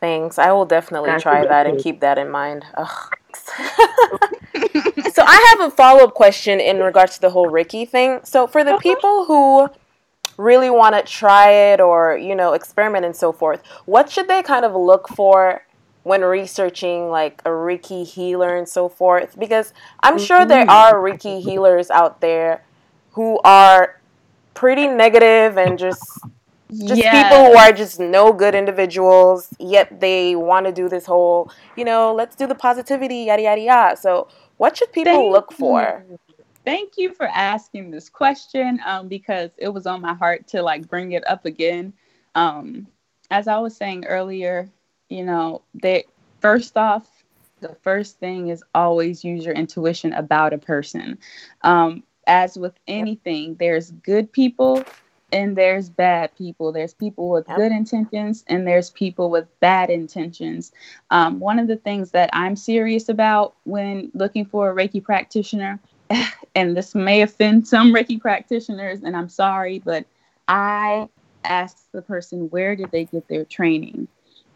[0.00, 0.38] Thanks.
[0.38, 2.64] I will definitely That's try that and keep that in mind.
[2.76, 3.16] Ugh.
[5.12, 8.20] So I have a follow up question in regards to the whole Reiki thing.
[8.24, 9.68] So for the people who
[10.36, 14.42] really want to try it or you know experiment and so forth, what should they
[14.42, 15.64] kind of look for
[16.04, 19.38] when researching like a Reiki healer and so forth?
[19.38, 20.70] Because I'm sure there Mm-hmm.
[20.70, 22.62] are Reiki healers out there
[23.12, 24.00] who are
[24.54, 26.26] pretty negative and just
[26.70, 31.50] just people who are just no good individuals, yet they want to do this whole,
[31.76, 33.96] you know, let's do the positivity, yada yada yada.
[33.96, 34.28] So,
[34.58, 36.04] what should people Thank look for?
[36.08, 36.18] you.
[36.64, 40.88] Thank you for asking this question um, because it was on my heart to like
[40.88, 41.94] bring it up again.
[42.34, 42.86] Um,
[43.30, 44.68] as I was saying earlier,
[45.08, 46.04] you know, they
[46.40, 47.08] first off,
[47.60, 51.18] the first thing is always use your intuition about a person.
[51.62, 54.84] Um, as with anything, there's good people
[55.32, 56.72] and there's bad people.
[56.72, 57.56] There's people with Yep.
[57.56, 60.72] good intentions and there's people with bad intentions.
[61.10, 65.80] Um, one of the things that I'm serious about when looking for a Reiki practitioner,
[66.54, 70.06] and this may offend some Reiki practitioners, and I'm sorry, but
[70.48, 71.08] I
[71.44, 74.08] ask the person where did they get their training?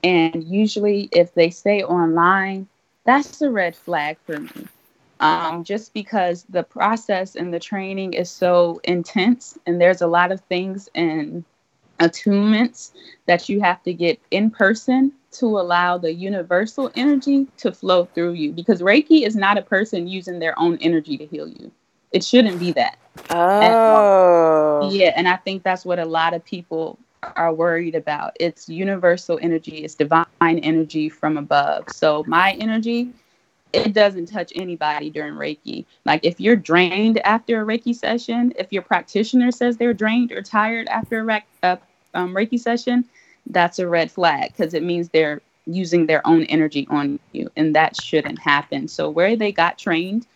[0.02, 2.66] And usually, if they say online,
[3.04, 4.50] that's a red flag for me.
[5.22, 10.32] Um, just because the process and the training is so intense, and there's a lot
[10.32, 11.44] of things and
[12.00, 12.90] attunements
[13.26, 18.32] that you have to get in person to allow the universal energy to flow through
[18.32, 18.52] you.
[18.52, 21.70] Because Reiki is not a person using their own energy to heal you.
[22.11, 22.98] It shouldn't be that.
[23.30, 26.98] Oh, Yeah, and I think that's what a lot of people
[27.37, 28.37] are worried about.
[28.40, 31.90] It's universal energy, it's divine energy from above.
[31.90, 33.11] So my energy,
[33.72, 35.87] it doesn't touch anybody during Reiki.
[36.04, 40.42] Like if you're drained after a Reiki session, if your practitioner says they're drained or
[40.42, 41.76] tired after a uh,
[42.14, 43.04] um, Reiki session,
[43.46, 47.74] that's a red flag because it means they're using their own energy on you, and
[47.74, 48.88] that shouldn't happen.
[48.88, 50.26] So where they got trained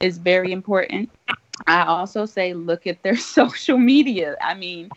[0.00, 1.10] is very important.
[1.66, 4.36] I also say look at their social media.
[4.42, 4.90] I mean,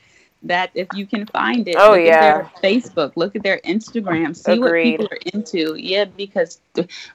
[0.43, 2.49] that if you can find it, Oh, look at their yeah.
[2.63, 4.99] Facebook, look at their Instagram, see Agreed.
[4.99, 5.75] what people are into.
[5.75, 6.59] Yeah, because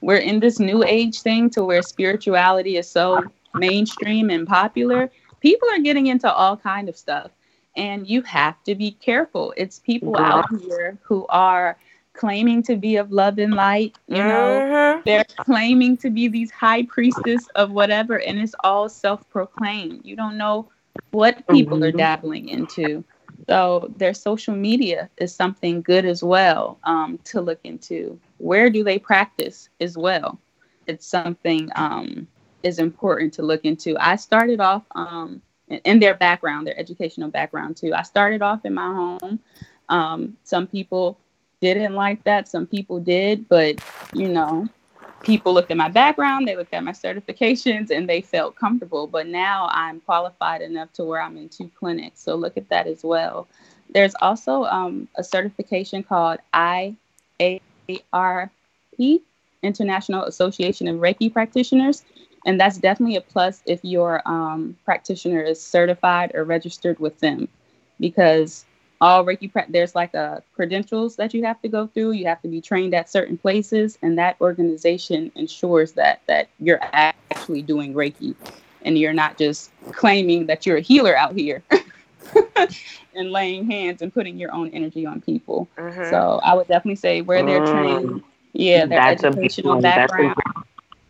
[0.00, 3.22] we're in this new age thing to where spirituality is so
[3.54, 5.10] mainstream and popular.
[5.40, 7.30] People are getting into all kind of stuff,
[7.76, 9.54] and you have to be careful.
[9.56, 10.32] It's people Yeah.
[10.34, 11.76] out here who are
[12.14, 13.96] claiming to be of love and light.
[14.06, 14.60] You know,
[15.00, 15.04] Mhm.
[15.04, 20.36] they're claiming to be these high priestess of whatever and it's all self-proclaimed you don't
[20.36, 20.68] know
[21.12, 21.96] what people are Mhm.
[21.96, 23.02] dabbling into
[23.48, 28.18] so their social media is something good as well um, to look into.
[28.38, 30.38] Where do they practice as well?
[30.86, 32.26] It's something um,
[32.62, 33.96] is important to look into.
[33.98, 37.94] I started off um, in- their background their educational background too.
[37.94, 39.40] I started off in my home.
[39.88, 41.18] Um, some people
[41.60, 42.48] didn't like that.
[42.48, 43.82] Some people did but
[44.14, 44.68] you know
[45.22, 49.06] people looked at my background, they looked at my certifications, and they felt comfortable.
[49.06, 52.20] But now I'm qualified enough to where I'm in two clinics.
[52.20, 53.46] So look at that as well.
[53.90, 56.98] There's also um, a certification called IARP,
[59.62, 62.04] International Association of Reiki Practitioners.
[62.44, 67.48] And that's definitely a plus if your um, practitioner is certified or registered with them
[68.00, 68.64] because
[69.02, 72.12] all Reiki pra- there's like a credentials that you have to go through.
[72.12, 76.80] You have to be trained at certain places, and that organization ensures that that you're
[76.92, 78.36] actually doing Reiki,
[78.82, 81.64] and you're not just claiming that you're a healer out here
[83.14, 85.68] and laying hands and putting your own energy on people.
[85.76, 86.08] Mhm.
[86.08, 87.72] So I would definitely say where they're Mm.
[87.72, 90.36] trained, yeah, their That's educational background.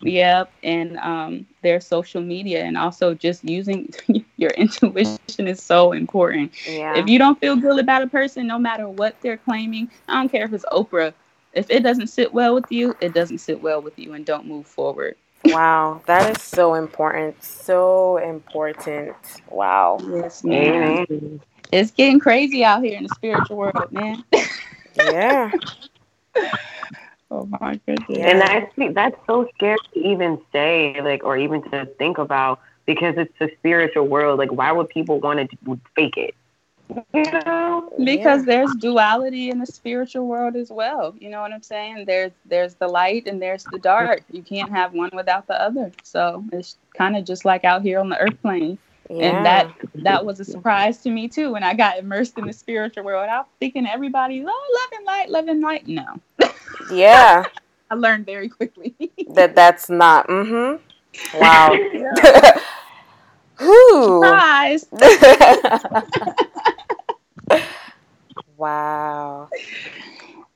[0.01, 3.93] Yep, and um, their social media, and also just using
[4.43, 6.53] your intuition is so important.
[6.67, 6.99] Yeah.
[6.99, 10.29] If you don't feel good about a person, no matter what they're claiming, I don't
[10.29, 11.15] care if it's Oprah.
[11.55, 14.47] If it doesn't sit well with you, it doesn't sit well with you, and don't
[14.47, 15.17] move forward.
[15.45, 17.43] wow, that is so important.
[17.43, 19.17] So important.
[19.51, 19.99] Wow.
[20.03, 21.07] Yes, man.
[21.11, 21.41] Amen.
[21.71, 24.25] It's getting crazy out here in the spiritual world, man.
[24.97, 25.51] Yeah.
[27.31, 28.09] oh my goodness.
[28.09, 28.29] Yeah.
[28.29, 33.15] And that's that's so scary to even say, like, or even to think about, because
[33.17, 34.39] it's a spiritual world.
[34.39, 36.35] Like, why would people want to fake it?
[37.15, 37.91] You know?
[38.05, 42.33] because there's duality in the spiritual world as well you know what i'm saying there's
[42.45, 46.45] there's the light and there's the dark you can't have one without the other so
[46.53, 48.77] it's kind of just like out here on the earth plane
[49.09, 49.25] Yeah.
[49.37, 52.53] and that that was a surprise to me too when i got immersed in the
[52.53, 56.21] spiritual world i was thinking everybody oh love and light love and light no
[56.93, 57.45] yeah.
[57.91, 58.95] i learned very quickly
[59.31, 60.29] That that's not.
[60.29, 60.79] Mhm.
[61.35, 61.73] Wow.
[63.59, 64.23] Whew.
[64.23, 64.87] surprise
[68.57, 69.49] wow.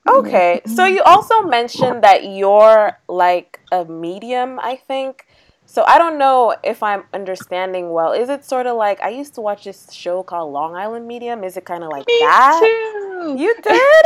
[0.07, 0.61] Okay.
[0.65, 5.25] So you also mentioned that you're like a medium, I think.
[5.65, 8.13] So I don't know if I'm understanding well.
[8.13, 11.43] Is it sort of like I used to watch this show called Long Island Medium?
[11.43, 12.59] Is it kind of like Me that?
[12.61, 13.35] too.
[13.37, 14.05] You did?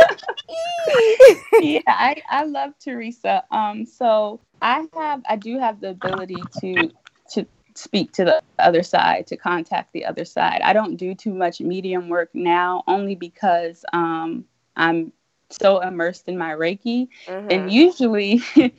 [1.64, 3.44] yeah, I, I love Teresa.
[3.52, 6.90] Um, so I have I do have the ability to
[7.32, 10.60] to speak to the other side, to contact the other side.
[10.62, 14.44] I don't do too much medium work now, only because um,
[14.76, 15.12] I'm
[15.50, 17.46] so immersed in my Reiki, Mhm.
[17.50, 18.40] and usually.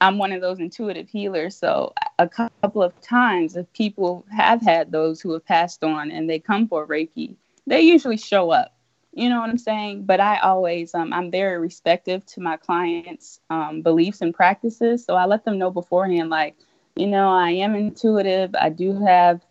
[0.00, 1.56] I'm one of those intuitive healers.
[1.56, 6.28] So, a couple of times, if people have had those who have passed on and
[6.28, 7.36] they come for Reiki,
[7.68, 8.74] they usually show up.
[9.14, 10.04] You know what I'm saying?
[10.04, 15.04] But I always, um, I'm very respectful to my clients' um, beliefs and practices.
[15.04, 16.56] So I let them know beforehand, like,
[16.96, 18.54] you know, I am intuitive.
[18.58, 19.42] I do have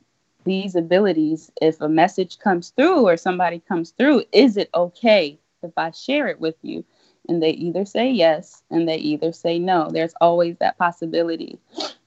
[0.45, 1.52] these abilities.
[1.62, 6.28] If a message comes through or somebody comes through, is it okay if I share
[6.28, 6.84] it with you?
[7.30, 9.89] And they either say yes and they either say no.
[9.91, 11.60] There's always that possibility.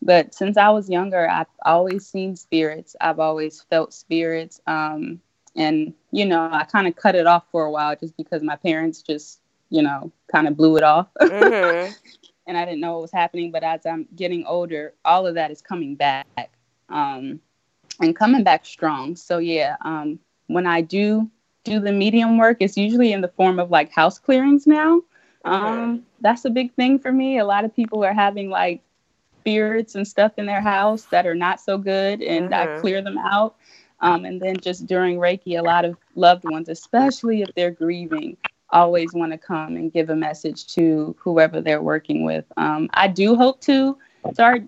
[0.02, 2.96] But since I was younger, I've always seen spirits.
[3.00, 4.60] I've always felt spirits.
[4.66, 5.20] Um,
[5.56, 8.56] and you know i kind of cut it off for a while just because my
[8.56, 9.40] parents just
[9.70, 11.08] you know kind of blew it off.
[11.28, 11.94] Mhm.
[12.46, 15.50] and i didn't know what was happening but as i'm getting older all of that
[15.50, 16.26] is coming back
[16.88, 17.40] um,
[18.00, 19.16] and coming back strong.
[19.16, 21.28] So yeah um, when i do
[21.64, 25.00] do the medium work it's usually in the form of like house clearings now.
[25.44, 27.38] Um, that's a big thing for me.
[27.38, 28.82] A lot of people are having like
[29.40, 32.80] spirits and stuff in their house that are not so good and i Mhm.
[32.80, 33.56] clear them out
[34.04, 38.36] um, and then just during Reiki, a lot of loved ones, especially if they're grieving,
[38.70, 42.44] always want to come and give a message to whoever they're working with.
[42.56, 43.98] Um, I do hope to
[44.34, 44.62] start,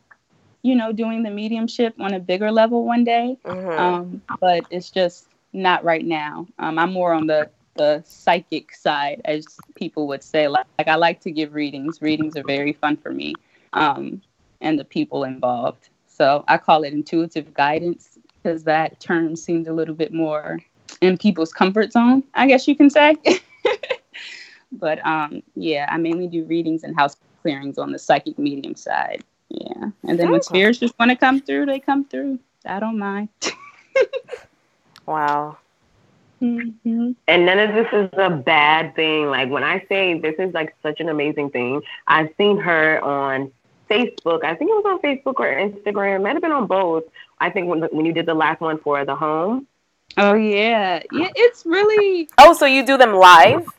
[0.62, 3.78] you know, doing the mediumship on a bigger level one day, Mhm.
[3.78, 6.46] um, but it's just not right now.
[6.58, 10.48] Um, I'm more on the the psychic side, as people would say.
[10.48, 12.00] Like, like I like to give readings.
[12.02, 13.38] Readings are very fun for me,
[13.74, 14.22] um,
[14.60, 15.90] and the people involved.
[16.06, 20.60] So I call it intuitive guidance because that term seemed a little bit more
[21.00, 23.16] in people's comfort zone, I guess you can say.
[24.72, 29.24] but um, yeah, I mainly do readings and house clearings on the psychic medium side.
[29.48, 32.38] Yeah, and then when spirits just want to come through, they come through.
[32.64, 33.30] I don't mind.
[35.06, 35.58] wow.
[36.38, 39.26] hmm And none of this is a bad thing.
[39.26, 43.50] Like when I say this is like such an amazing thing, I've seen her on
[43.88, 44.44] Facebook.
[44.44, 46.16] I think it was on Facebook or Instagram.
[46.16, 47.04] It Might have been on both.
[47.40, 49.66] I think when when you did the last one for the home.
[50.16, 51.28] Oh yeah, yeah.
[51.34, 53.72] It's really Oh, so you do them live?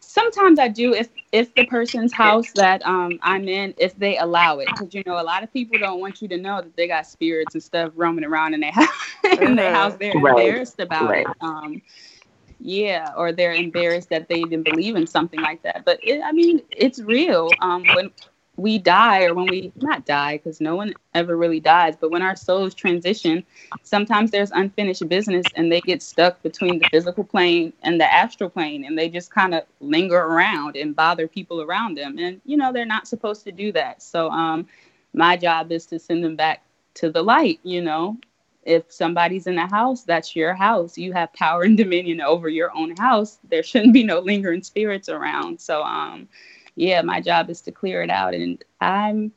[0.00, 4.58] sometimes I do if if the person's house that um I'm in, if they allow
[4.58, 6.86] it, because you know a lot of people don't want you to know that they
[6.88, 8.88] got spirits and stuff roaming around in their house.
[9.40, 10.36] in their house, they're Right.
[10.38, 11.26] embarrassed about Right.
[11.26, 11.36] it.
[11.40, 11.82] Um,
[12.60, 15.84] yeah, or they're embarrassed that they didn't believe in something like that.
[15.84, 17.56] But it, I mean, it's real.
[17.60, 18.10] Um, when
[18.60, 22.22] we die, or when we not die, because no one ever really dies, but when
[22.22, 23.44] our souls transition,
[23.82, 28.50] sometimes there's unfinished business, and they get stuck between the physical plane and the astral
[28.50, 32.18] plane, and they just kind of linger around and bother people around them.
[32.18, 34.02] And you know, they're not supposed to do that.
[34.02, 34.66] So, um,
[35.12, 36.62] my job is to send them back
[36.94, 37.60] to the light.
[37.62, 38.18] You know,
[38.64, 40.98] if somebody's in a house, that's your house.
[40.98, 43.38] You have power and dominion over your own house.
[43.48, 45.60] There shouldn't be no lingering spirits around.
[45.60, 46.28] So, um,
[46.80, 49.32] yeah, my job is to clear it out, and I'm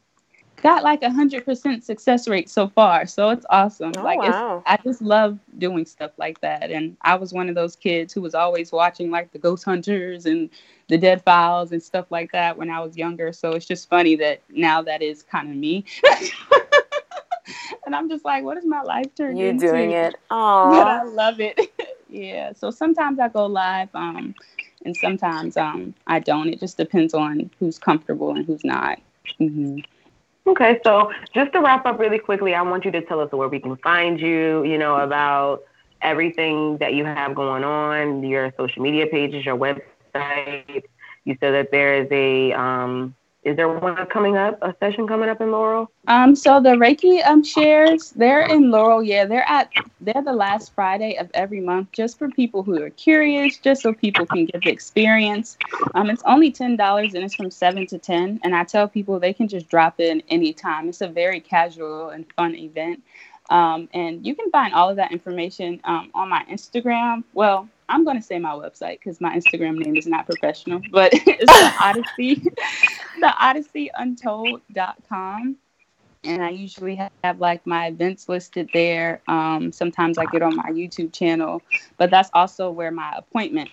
[0.61, 3.05] got like a hundred percent success rate so far.
[3.07, 3.93] So it's awesome.
[3.97, 4.23] Oh, like wow.
[4.23, 6.71] it's, I just love doing stuff like that.
[6.71, 10.25] And I was one of those kids who was always watching like the Ghost Hunters
[10.25, 10.49] and
[10.89, 13.33] the Dead Files and stuff like that when I was younger.
[13.33, 15.85] So it's just funny that now that is kind of me.
[17.85, 19.65] and I'm just like, what is my life turned You into?
[19.65, 20.15] doing it?
[20.63, 21.59] but I Oh, love it.
[22.09, 22.53] yeah.
[22.53, 24.35] So sometimes I go live, um,
[24.85, 26.49] and sometimes um, I don't.
[26.49, 28.99] It just depends on who's comfortable and who's not.
[29.37, 29.79] hmm
[30.45, 33.47] Okay, so just to wrap up really quickly, I want you to tell us where
[33.47, 34.63] we can find you.
[34.65, 35.63] You know about
[36.01, 40.83] everything that you have going on, your social media pages, your website.
[41.23, 45.29] You said that there is a um, is there one coming up, a session coming
[45.29, 45.91] up in Laurel?
[46.07, 49.03] Um, so the Reiki um shares, they're in Laurel.
[49.03, 52.89] Yeah, they're at they're the last Friday of every month, just for people who are
[52.91, 55.57] curious, just so people can get the experience.
[55.93, 58.39] Um, it's only ten dollars and it's from seven to ten.
[58.43, 60.89] And I tell people they can just drop in anytime.
[60.89, 63.03] It's a very casual and fun event.
[63.49, 67.23] Um, and you can find all of that information um, on my Instagram.
[67.33, 71.11] Well, I'm going to say my website because my Instagram name is not professional, but
[71.13, 72.35] it's the Odyssey,
[73.19, 75.55] the odysseyuntold.com.
[76.23, 79.21] And I usually have, have like my events listed there.
[79.27, 81.61] Um, sometimes I get on my YouTube channel,
[81.97, 83.69] but that's also where my appointment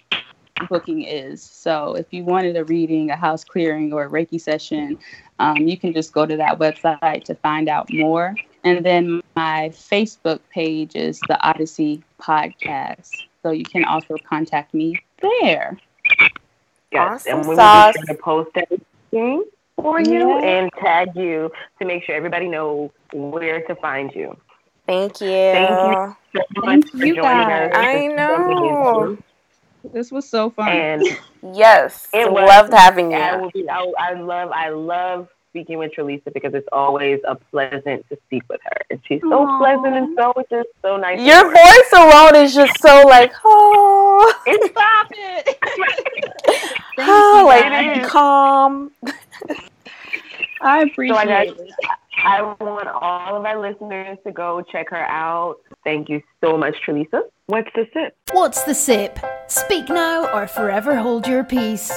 [0.69, 1.43] booking is.
[1.43, 4.99] So if you wanted a reading, a house clearing, or a Reiki session,
[5.39, 8.35] um, you can just go to that website to find out more.
[8.65, 13.30] And then my Facebook page is the Odyssey Podcast.
[13.43, 15.79] So you can also contact me there.
[16.93, 17.95] Yes, Awesome and we will sauce.
[17.95, 19.45] be sure to post everything
[19.77, 20.47] for you Yeah.
[20.47, 24.37] and tag you to make sure everybody knows where to find you.
[24.87, 25.29] Thank you.
[25.29, 26.17] Thank you.
[26.37, 27.71] So much Thank for you, joining guys.
[27.71, 27.77] us.
[27.77, 29.19] I This know.
[29.93, 30.69] This was so fun.
[30.69, 31.03] And
[31.55, 32.09] Yes.
[32.13, 32.49] It was.
[32.49, 33.17] Loved having you.
[33.17, 33.69] I will be.
[33.69, 34.51] I, I love.
[34.53, 39.01] I love speaking with Trelisa because it's always a pleasant to speak with her, and
[39.07, 39.59] she's so Aw.
[39.59, 41.21] pleasant and so just so nice.
[41.21, 45.59] Your voice alone is just so like, oh, It's Stop it.
[46.99, 48.07] Oh you, like guys.
[48.11, 48.91] calm.
[50.61, 51.47] I So appreciate I got.
[51.47, 51.71] it.
[52.23, 55.57] I want all of our listeners to go check her out.
[55.85, 57.23] Thank you so much, Trelisa.
[57.47, 58.15] What's the sip?
[58.33, 59.19] What's the sip?
[59.47, 61.91] Speak now or forever hold your peace.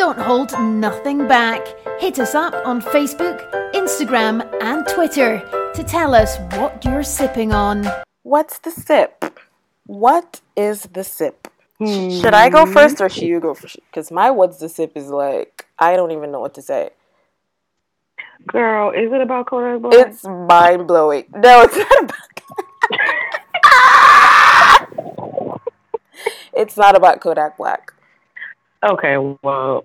[0.00, 1.60] Don't hold nothing back.
[1.98, 3.38] Hit us up on Facebook,
[3.74, 5.42] Instagram, and Twitter
[5.74, 7.86] to tell us what you're sipping on.
[8.22, 9.38] What's the sip?
[9.84, 11.48] What is the sip?
[11.82, 12.18] Sh- hmm.
[12.18, 13.76] Should I go first or should you go first?
[13.90, 16.92] Because my what's the sip is like I don't even know what to say.
[18.46, 20.06] Girl, is it about Kodak Black?
[20.06, 21.26] It's mind blowing.
[21.34, 22.16] No, it's not about.
[26.54, 27.92] it's not about Kodak Black.
[28.82, 29.84] Okay, well,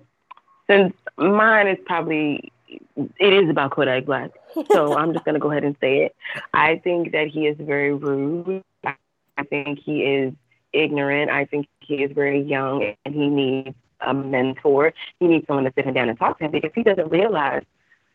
[0.68, 2.52] since mine is probably
[2.96, 4.30] it is about Kodak Black,
[4.72, 6.16] so I'm just gonna go ahead and say it.
[6.54, 8.62] I think that he is very rude.
[8.84, 10.32] I think he is
[10.72, 11.30] ignorant.
[11.30, 14.94] I think he is very young, and he needs a mentor.
[15.20, 17.64] He needs someone to sit him down and talk to him because he doesn't realize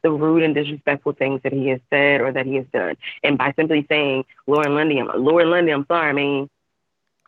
[0.01, 2.95] the rude and disrespectful things that he has said or that he has done.
[3.23, 6.49] And by simply saying Lauren London, I'm Lauren London, I'm sorry, I mean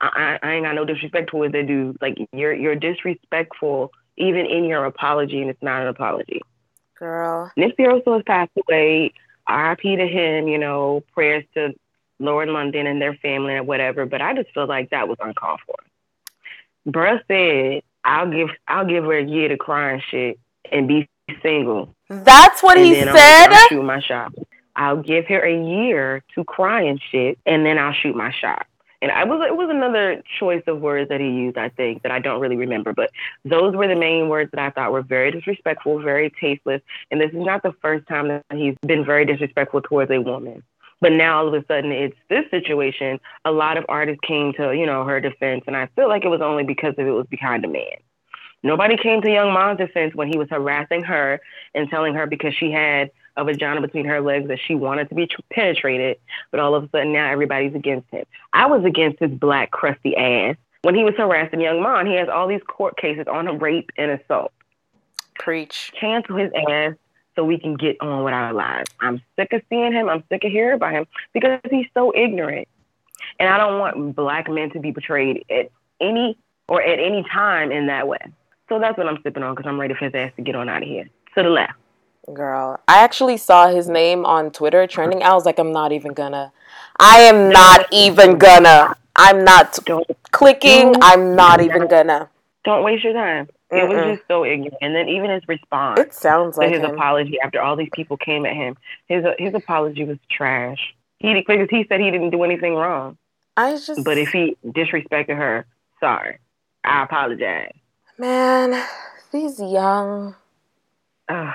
[0.03, 1.97] I, I I ain't got no disrespect towards that dude.
[2.01, 6.41] Like you're you're disrespectful even in your apology, and it's not an apology.
[6.99, 7.51] Girl.
[7.57, 9.13] Nipsey Hussle has passed away.
[9.47, 9.95] R.I.P.
[9.95, 10.47] to him.
[10.47, 11.73] You know, prayers to
[12.19, 14.05] Lauren London and their family and whatever.
[14.05, 15.75] But I just feel like that was uncalled for.
[16.87, 20.39] Bruh said, "I'll give I'll give her a year to cry and shit
[20.71, 21.07] and be
[21.41, 23.07] single." That's what and he said?
[23.07, 24.33] I'll, I'll shoot my shot.
[24.75, 28.65] I'll give her a year to cry and shit, and then I'll shoot my shot.
[29.03, 32.11] And I was it was another choice of words that he used, I think, that
[32.13, 33.11] I don't really remember, but
[33.43, 36.81] those were the main words that I thought were very disrespectful, very tasteless.
[37.11, 40.63] And this is not the first time that he's been very disrespectful towards a woman.
[41.01, 43.19] But now all of a sudden it's this situation.
[43.43, 46.29] A lot of artists came to, you know, her defense, and I feel like it
[46.29, 47.97] was only because of it was behind a man.
[48.63, 51.41] Nobody came to Young M.A.'s defense when he was harassing her
[51.75, 55.15] and telling her because she had a vagina between her legs that she wanted to
[55.15, 56.17] be tr- penetrated,
[56.51, 58.25] but all of a sudden now everybody's against him.
[58.53, 62.29] I was against his black crusty ass when he was harassing Young and He has
[62.29, 64.51] all these court cases on rape and assault.
[65.35, 65.91] Preach.
[65.99, 66.93] Cancel his ass
[67.35, 68.89] so we can get on with our lives.
[68.99, 70.09] I'm sick of seeing him.
[70.09, 72.67] I'm sick of hearing about him because he's so ignorant.
[73.39, 77.71] And I don't want black men to be portrayed at any or at any time
[77.71, 78.19] in that way.
[78.69, 80.69] So that's what I'm sipping on because I'm ready for his ass to get on
[80.69, 81.09] out of here.
[81.35, 81.73] To the left.
[82.31, 82.79] Girl.
[82.87, 85.23] I actually saw his name on Twitter trending.
[85.23, 86.53] I was like, I'm not even gonna.
[86.99, 88.95] I am not even gonna.
[89.15, 90.93] I'm not Don't clicking.
[91.01, 92.29] I'm not even gonna.
[92.63, 93.49] don't waste your time.
[93.71, 94.15] It was Mm-mm.
[94.15, 94.75] just so ignorant.
[94.81, 96.95] And then even his response It sounds like his him.
[96.95, 100.93] apology after all these people came at him, his his apology was trash.
[101.19, 103.17] He because he said he didn't do anything wrong.
[103.57, 104.03] I just.
[104.05, 105.65] But if he disrespected her,
[105.99, 106.37] sorry.
[106.85, 107.73] I apologize.
[108.17, 108.81] Man,
[109.31, 110.35] these young
[111.29, 111.53] Ugh.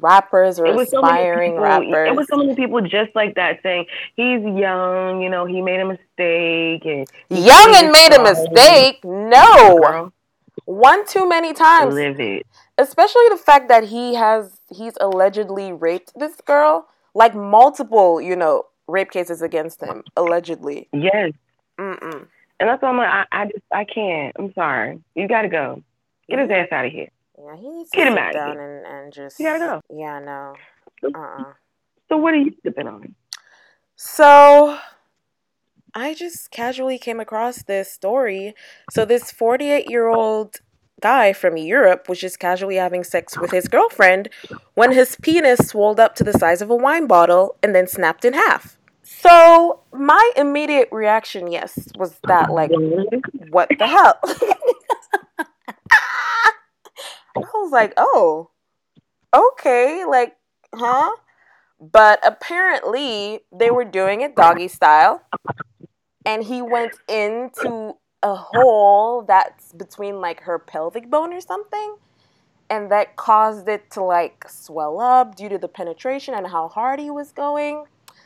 [0.00, 2.08] Rappers or was so aspiring people, rappers.
[2.08, 5.80] It was so many people just like that saying he's young, you know, he made
[5.80, 9.04] a mistake and young and made a mistake.
[9.04, 9.78] No.
[9.80, 10.12] Girl,
[10.64, 11.94] One too many times.
[11.94, 12.46] live it.
[12.78, 18.64] especially the fact that he has he's allegedly raped this girl like multiple you know
[18.88, 21.32] rape cases against him allegedly Yes.
[21.78, 22.26] Mm-mm.
[22.60, 24.34] And that's why I'm like, I, I just I can't.
[24.38, 25.00] I'm sorry.
[25.14, 25.82] You gotta go.
[26.28, 26.62] Get his mm-hmm.
[26.62, 27.08] ass out of here.
[27.38, 29.58] Yeah he needs to Get him sit out of down and, and just You gotta
[29.58, 29.80] go.
[29.90, 30.54] yeah no.
[31.04, 31.52] Uh-uh.
[32.08, 33.14] So what are you sipping on?
[33.96, 34.78] so
[35.94, 38.54] i just casually came across this story.
[38.90, 40.60] So this 48 year old
[41.00, 44.28] guy from europe was just casually having sex with his girlfriend
[44.74, 48.24] when his penis swelled up to the size of a wine bottle and then snapped
[48.24, 48.78] in half.
[49.02, 52.70] So my immediate reaction yes was that like
[53.50, 54.18] what the hell
[57.36, 58.50] i was like oh
[59.34, 60.36] okay like
[60.74, 61.10] huh
[61.80, 65.22] but apparently they were doing it doggy style
[66.24, 71.96] and he went into a hole that's between like her pelvic bone or something.
[72.70, 76.98] And that caused it to like swell up due to the penetration and how hard
[76.98, 77.84] he was going.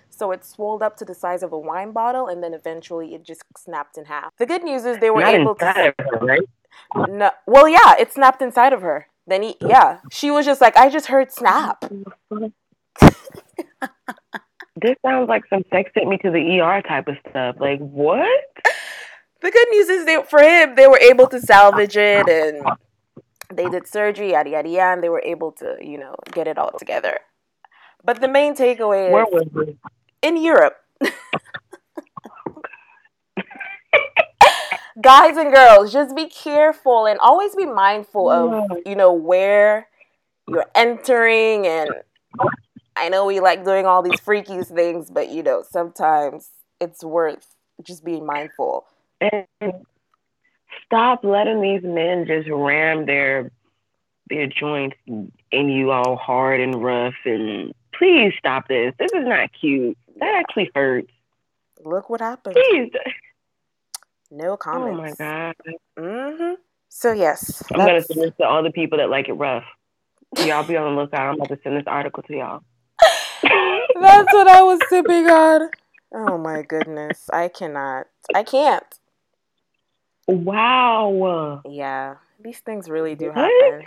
[0.09, 3.25] So it swelled up to the size of a wine bottle and then eventually it
[3.25, 4.33] just snapped in half.
[4.39, 5.65] The good news is they were Not able to.
[5.65, 6.49] her, right?
[6.95, 9.07] No, well, yeah, it snapped inside of her.
[9.27, 11.85] Then he, yeah, she was just like, I just heard snap.
[14.81, 17.57] This sounds like some sex sent me to the ER type of stuff.
[17.59, 18.47] Like what?
[19.41, 22.64] The good news is they, for him, they were able to salvage it and
[23.53, 26.59] they did surgery, yada yada yada, and they were able to, you know, get it
[26.59, 27.19] all together.
[28.05, 29.75] But the main takeaway Where is
[30.23, 30.77] in Europe.
[35.01, 39.89] Guys and girls, just be careful and always be mindful of, you know, where
[40.49, 41.91] you're entering and
[42.97, 47.55] I know we like doing all these freaky things, but you know, sometimes it's worth
[47.83, 48.87] just being mindful.
[49.21, 49.47] And
[50.85, 53.53] stop letting these men just ram their
[54.29, 55.31] their joints in
[55.69, 58.95] you all hard and rough and please stop this.
[58.99, 59.97] This is not cute.
[60.21, 61.11] That actually hurts.
[61.85, 62.57] Look what happened.
[62.57, 62.91] Please.
[64.31, 65.20] No comments.
[65.20, 65.55] Oh my god.
[65.99, 66.55] Mm-hmm.
[66.89, 69.64] So yes, I'm gonna send this to all the people that like it rough.
[70.39, 71.29] Y'all be on the lookout.
[71.29, 72.61] I'm about to send this article to y'all.
[73.43, 75.70] That's what I was sipping on.
[76.14, 77.29] Oh my goodness.
[77.33, 78.07] I cannot.
[78.35, 78.85] I can't.
[80.26, 81.62] Wow.
[81.66, 82.16] Yeah.
[82.43, 83.37] These things really do What?
[83.39, 83.87] happen.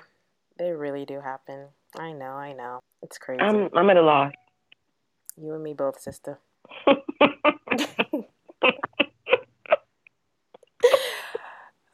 [0.58, 1.68] They really do happen.
[1.98, 2.80] I know, I know.
[3.04, 3.42] It's crazy.
[3.42, 4.34] I'm I'm at a loss.
[5.38, 6.40] you and me both, sister.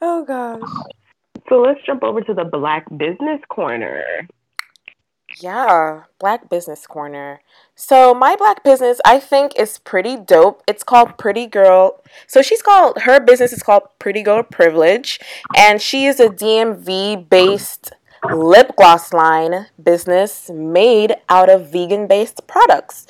[0.00, 0.60] Oh gosh.
[1.48, 4.04] So let's jump over to the Black Business Corner.
[5.40, 7.40] Yeah, Black Business Corner.
[7.74, 10.62] So my black business, I think, is pretty dope.
[10.66, 12.02] It's called Pretty Girl.
[12.26, 15.20] So she's called her business is called Pretty Girl Privilege,
[15.56, 17.92] and she is a DMV based
[18.32, 23.06] lip gloss line business made out of vegan based products,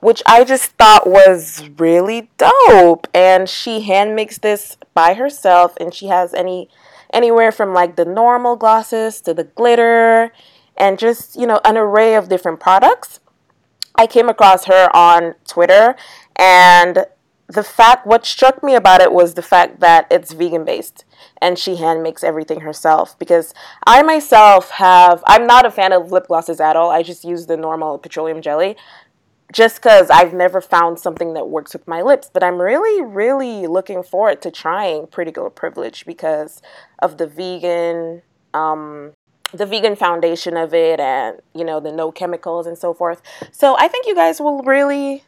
[0.00, 3.06] which I just thought was really dope.
[3.14, 6.68] And she hand makes this by herself, and she has any
[7.12, 10.32] anywhere from like the normal glosses to the glitter
[10.76, 13.20] and just, you know, an array of different products.
[13.94, 15.96] I came across her on Twitter
[16.36, 17.06] and
[17.48, 21.04] the fact what struck me about it was the fact that it's vegan based
[21.40, 23.54] and she hand makes everything herself because
[23.86, 26.90] I myself have I'm not a fan of lip glosses at all.
[26.90, 28.76] I just use the normal petroleum jelly
[29.52, 33.66] just cuz I've never found something that works with my lips, but I'm really really
[33.66, 36.60] looking forward to trying Pretty Girl Privilege because
[36.98, 38.22] of the vegan
[38.54, 39.12] um
[39.52, 43.22] the vegan foundation of it and you know the no chemicals and so forth.
[43.50, 45.24] So i think you guys will really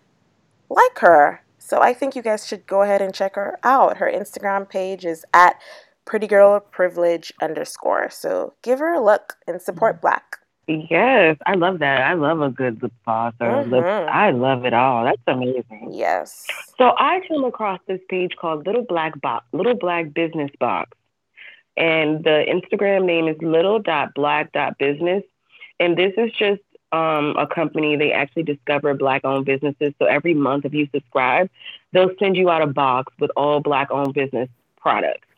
[0.69, 1.43] like her.
[1.59, 3.97] So i think you guys should go ahead and check her out.
[3.99, 5.57] Her instagram page is at
[6.05, 8.11] pretty girl privilege underscore.
[8.11, 10.40] So give her a look and support black
[10.89, 12.03] Yes, I love that.
[12.03, 13.85] I love a good lip gloss or lip.
[13.85, 14.09] Mhm.
[14.09, 15.05] I love it all.
[15.05, 15.89] That's amazing.
[15.93, 16.47] yes
[16.79, 20.97] So I came across this page called Little Black Box, Little Black Business Box,
[21.77, 25.25] and the Instagram name is little.black.business,
[25.81, 26.61] and this is just
[26.93, 27.97] um, a company.
[27.97, 29.95] They actually discover black-owned businesses.
[29.99, 31.49] So every month, if you subscribe,
[31.93, 34.49] they'll send you out a box with all black-owned business
[34.81, 35.29] products,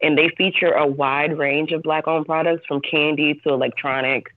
[0.00, 4.32] and they feature a wide range of black-owned products from candy to electronics.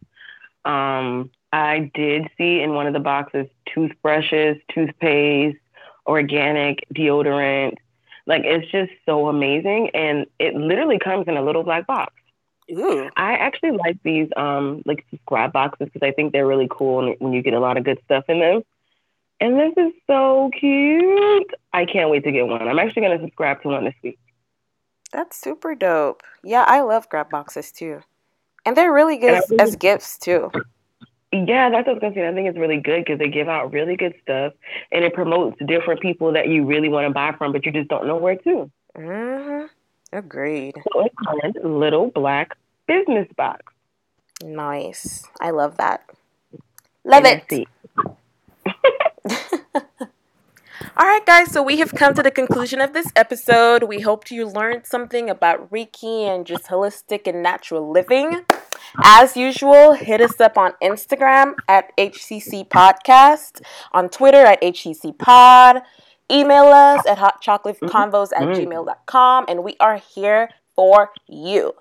[0.65, 5.57] Um, I did see in one of the boxes toothbrushes, toothpaste
[6.05, 7.75] organic deodorant.
[8.25, 12.13] Like it's just so amazing, and it literally comes in a little black box.
[12.71, 13.09] Ooh.
[13.15, 17.15] I actually like these um like subscribe boxes because I think they're really cool and
[17.19, 18.63] when you get a lot of good stuff in them.
[19.39, 21.51] And this is so cute.
[21.73, 22.67] I can't wait to get one.
[22.67, 24.17] I'm actually gonna subscribe to one this week.
[25.11, 28.01] that's super dope yeah i love grab boxes too
[28.65, 30.51] and they're really good as, really- as gifts too
[31.31, 32.27] Yeah, that's what I was gonna say.
[32.27, 34.53] I think it's really good because they give out really good stuff
[34.91, 37.89] and it promotes different people that you really want to buy from, but you just
[37.89, 38.71] don't know where to.
[38.97, 39.65] hmm
[40.13, 42.57] agreed So it's called Little Black
[42.87, 43.61] Business Box.
[44.43, 46.03] nice i love that
[47.05, 47.67] love And it let's see.
[50.97, 53.83] All right, guys, so we have come to the conclusion of this episode.
[53.83, 58.45] We hope you learned something about Reiki and just holistic and natural living.
[59.03, 65.81] As usual, hit us up on Instagram at HCC Podcast, on Twitter at HCC Pod.
[66.31, 68.71] Email us at hotchocolateconvos at mm-hmm.
[68.71, 71.73] gmail.com, and we are here for you.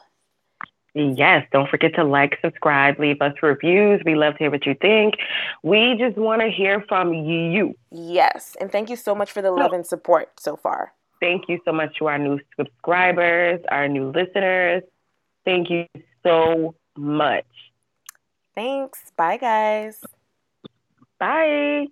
[0.94, 4.00] Yes, don't forget to like, subscribe, leave us reviews.
[4.04, 5.14] We love to hear what you think.
[5.64, 7.74] We just want to hear from you.
[7.90, 10.92] Yes, and thank you so much for the love and support so far.
[11.20, 14.82] Thank you so much to our new subscribers, our new listeners.
[15.44, 15.86] Thank you
[16.22, 17.46] so much.
[18.54, 19.00] Thanks.
[19.16, 20.00] Bye, guys.
[21.18, 21.86] Bye.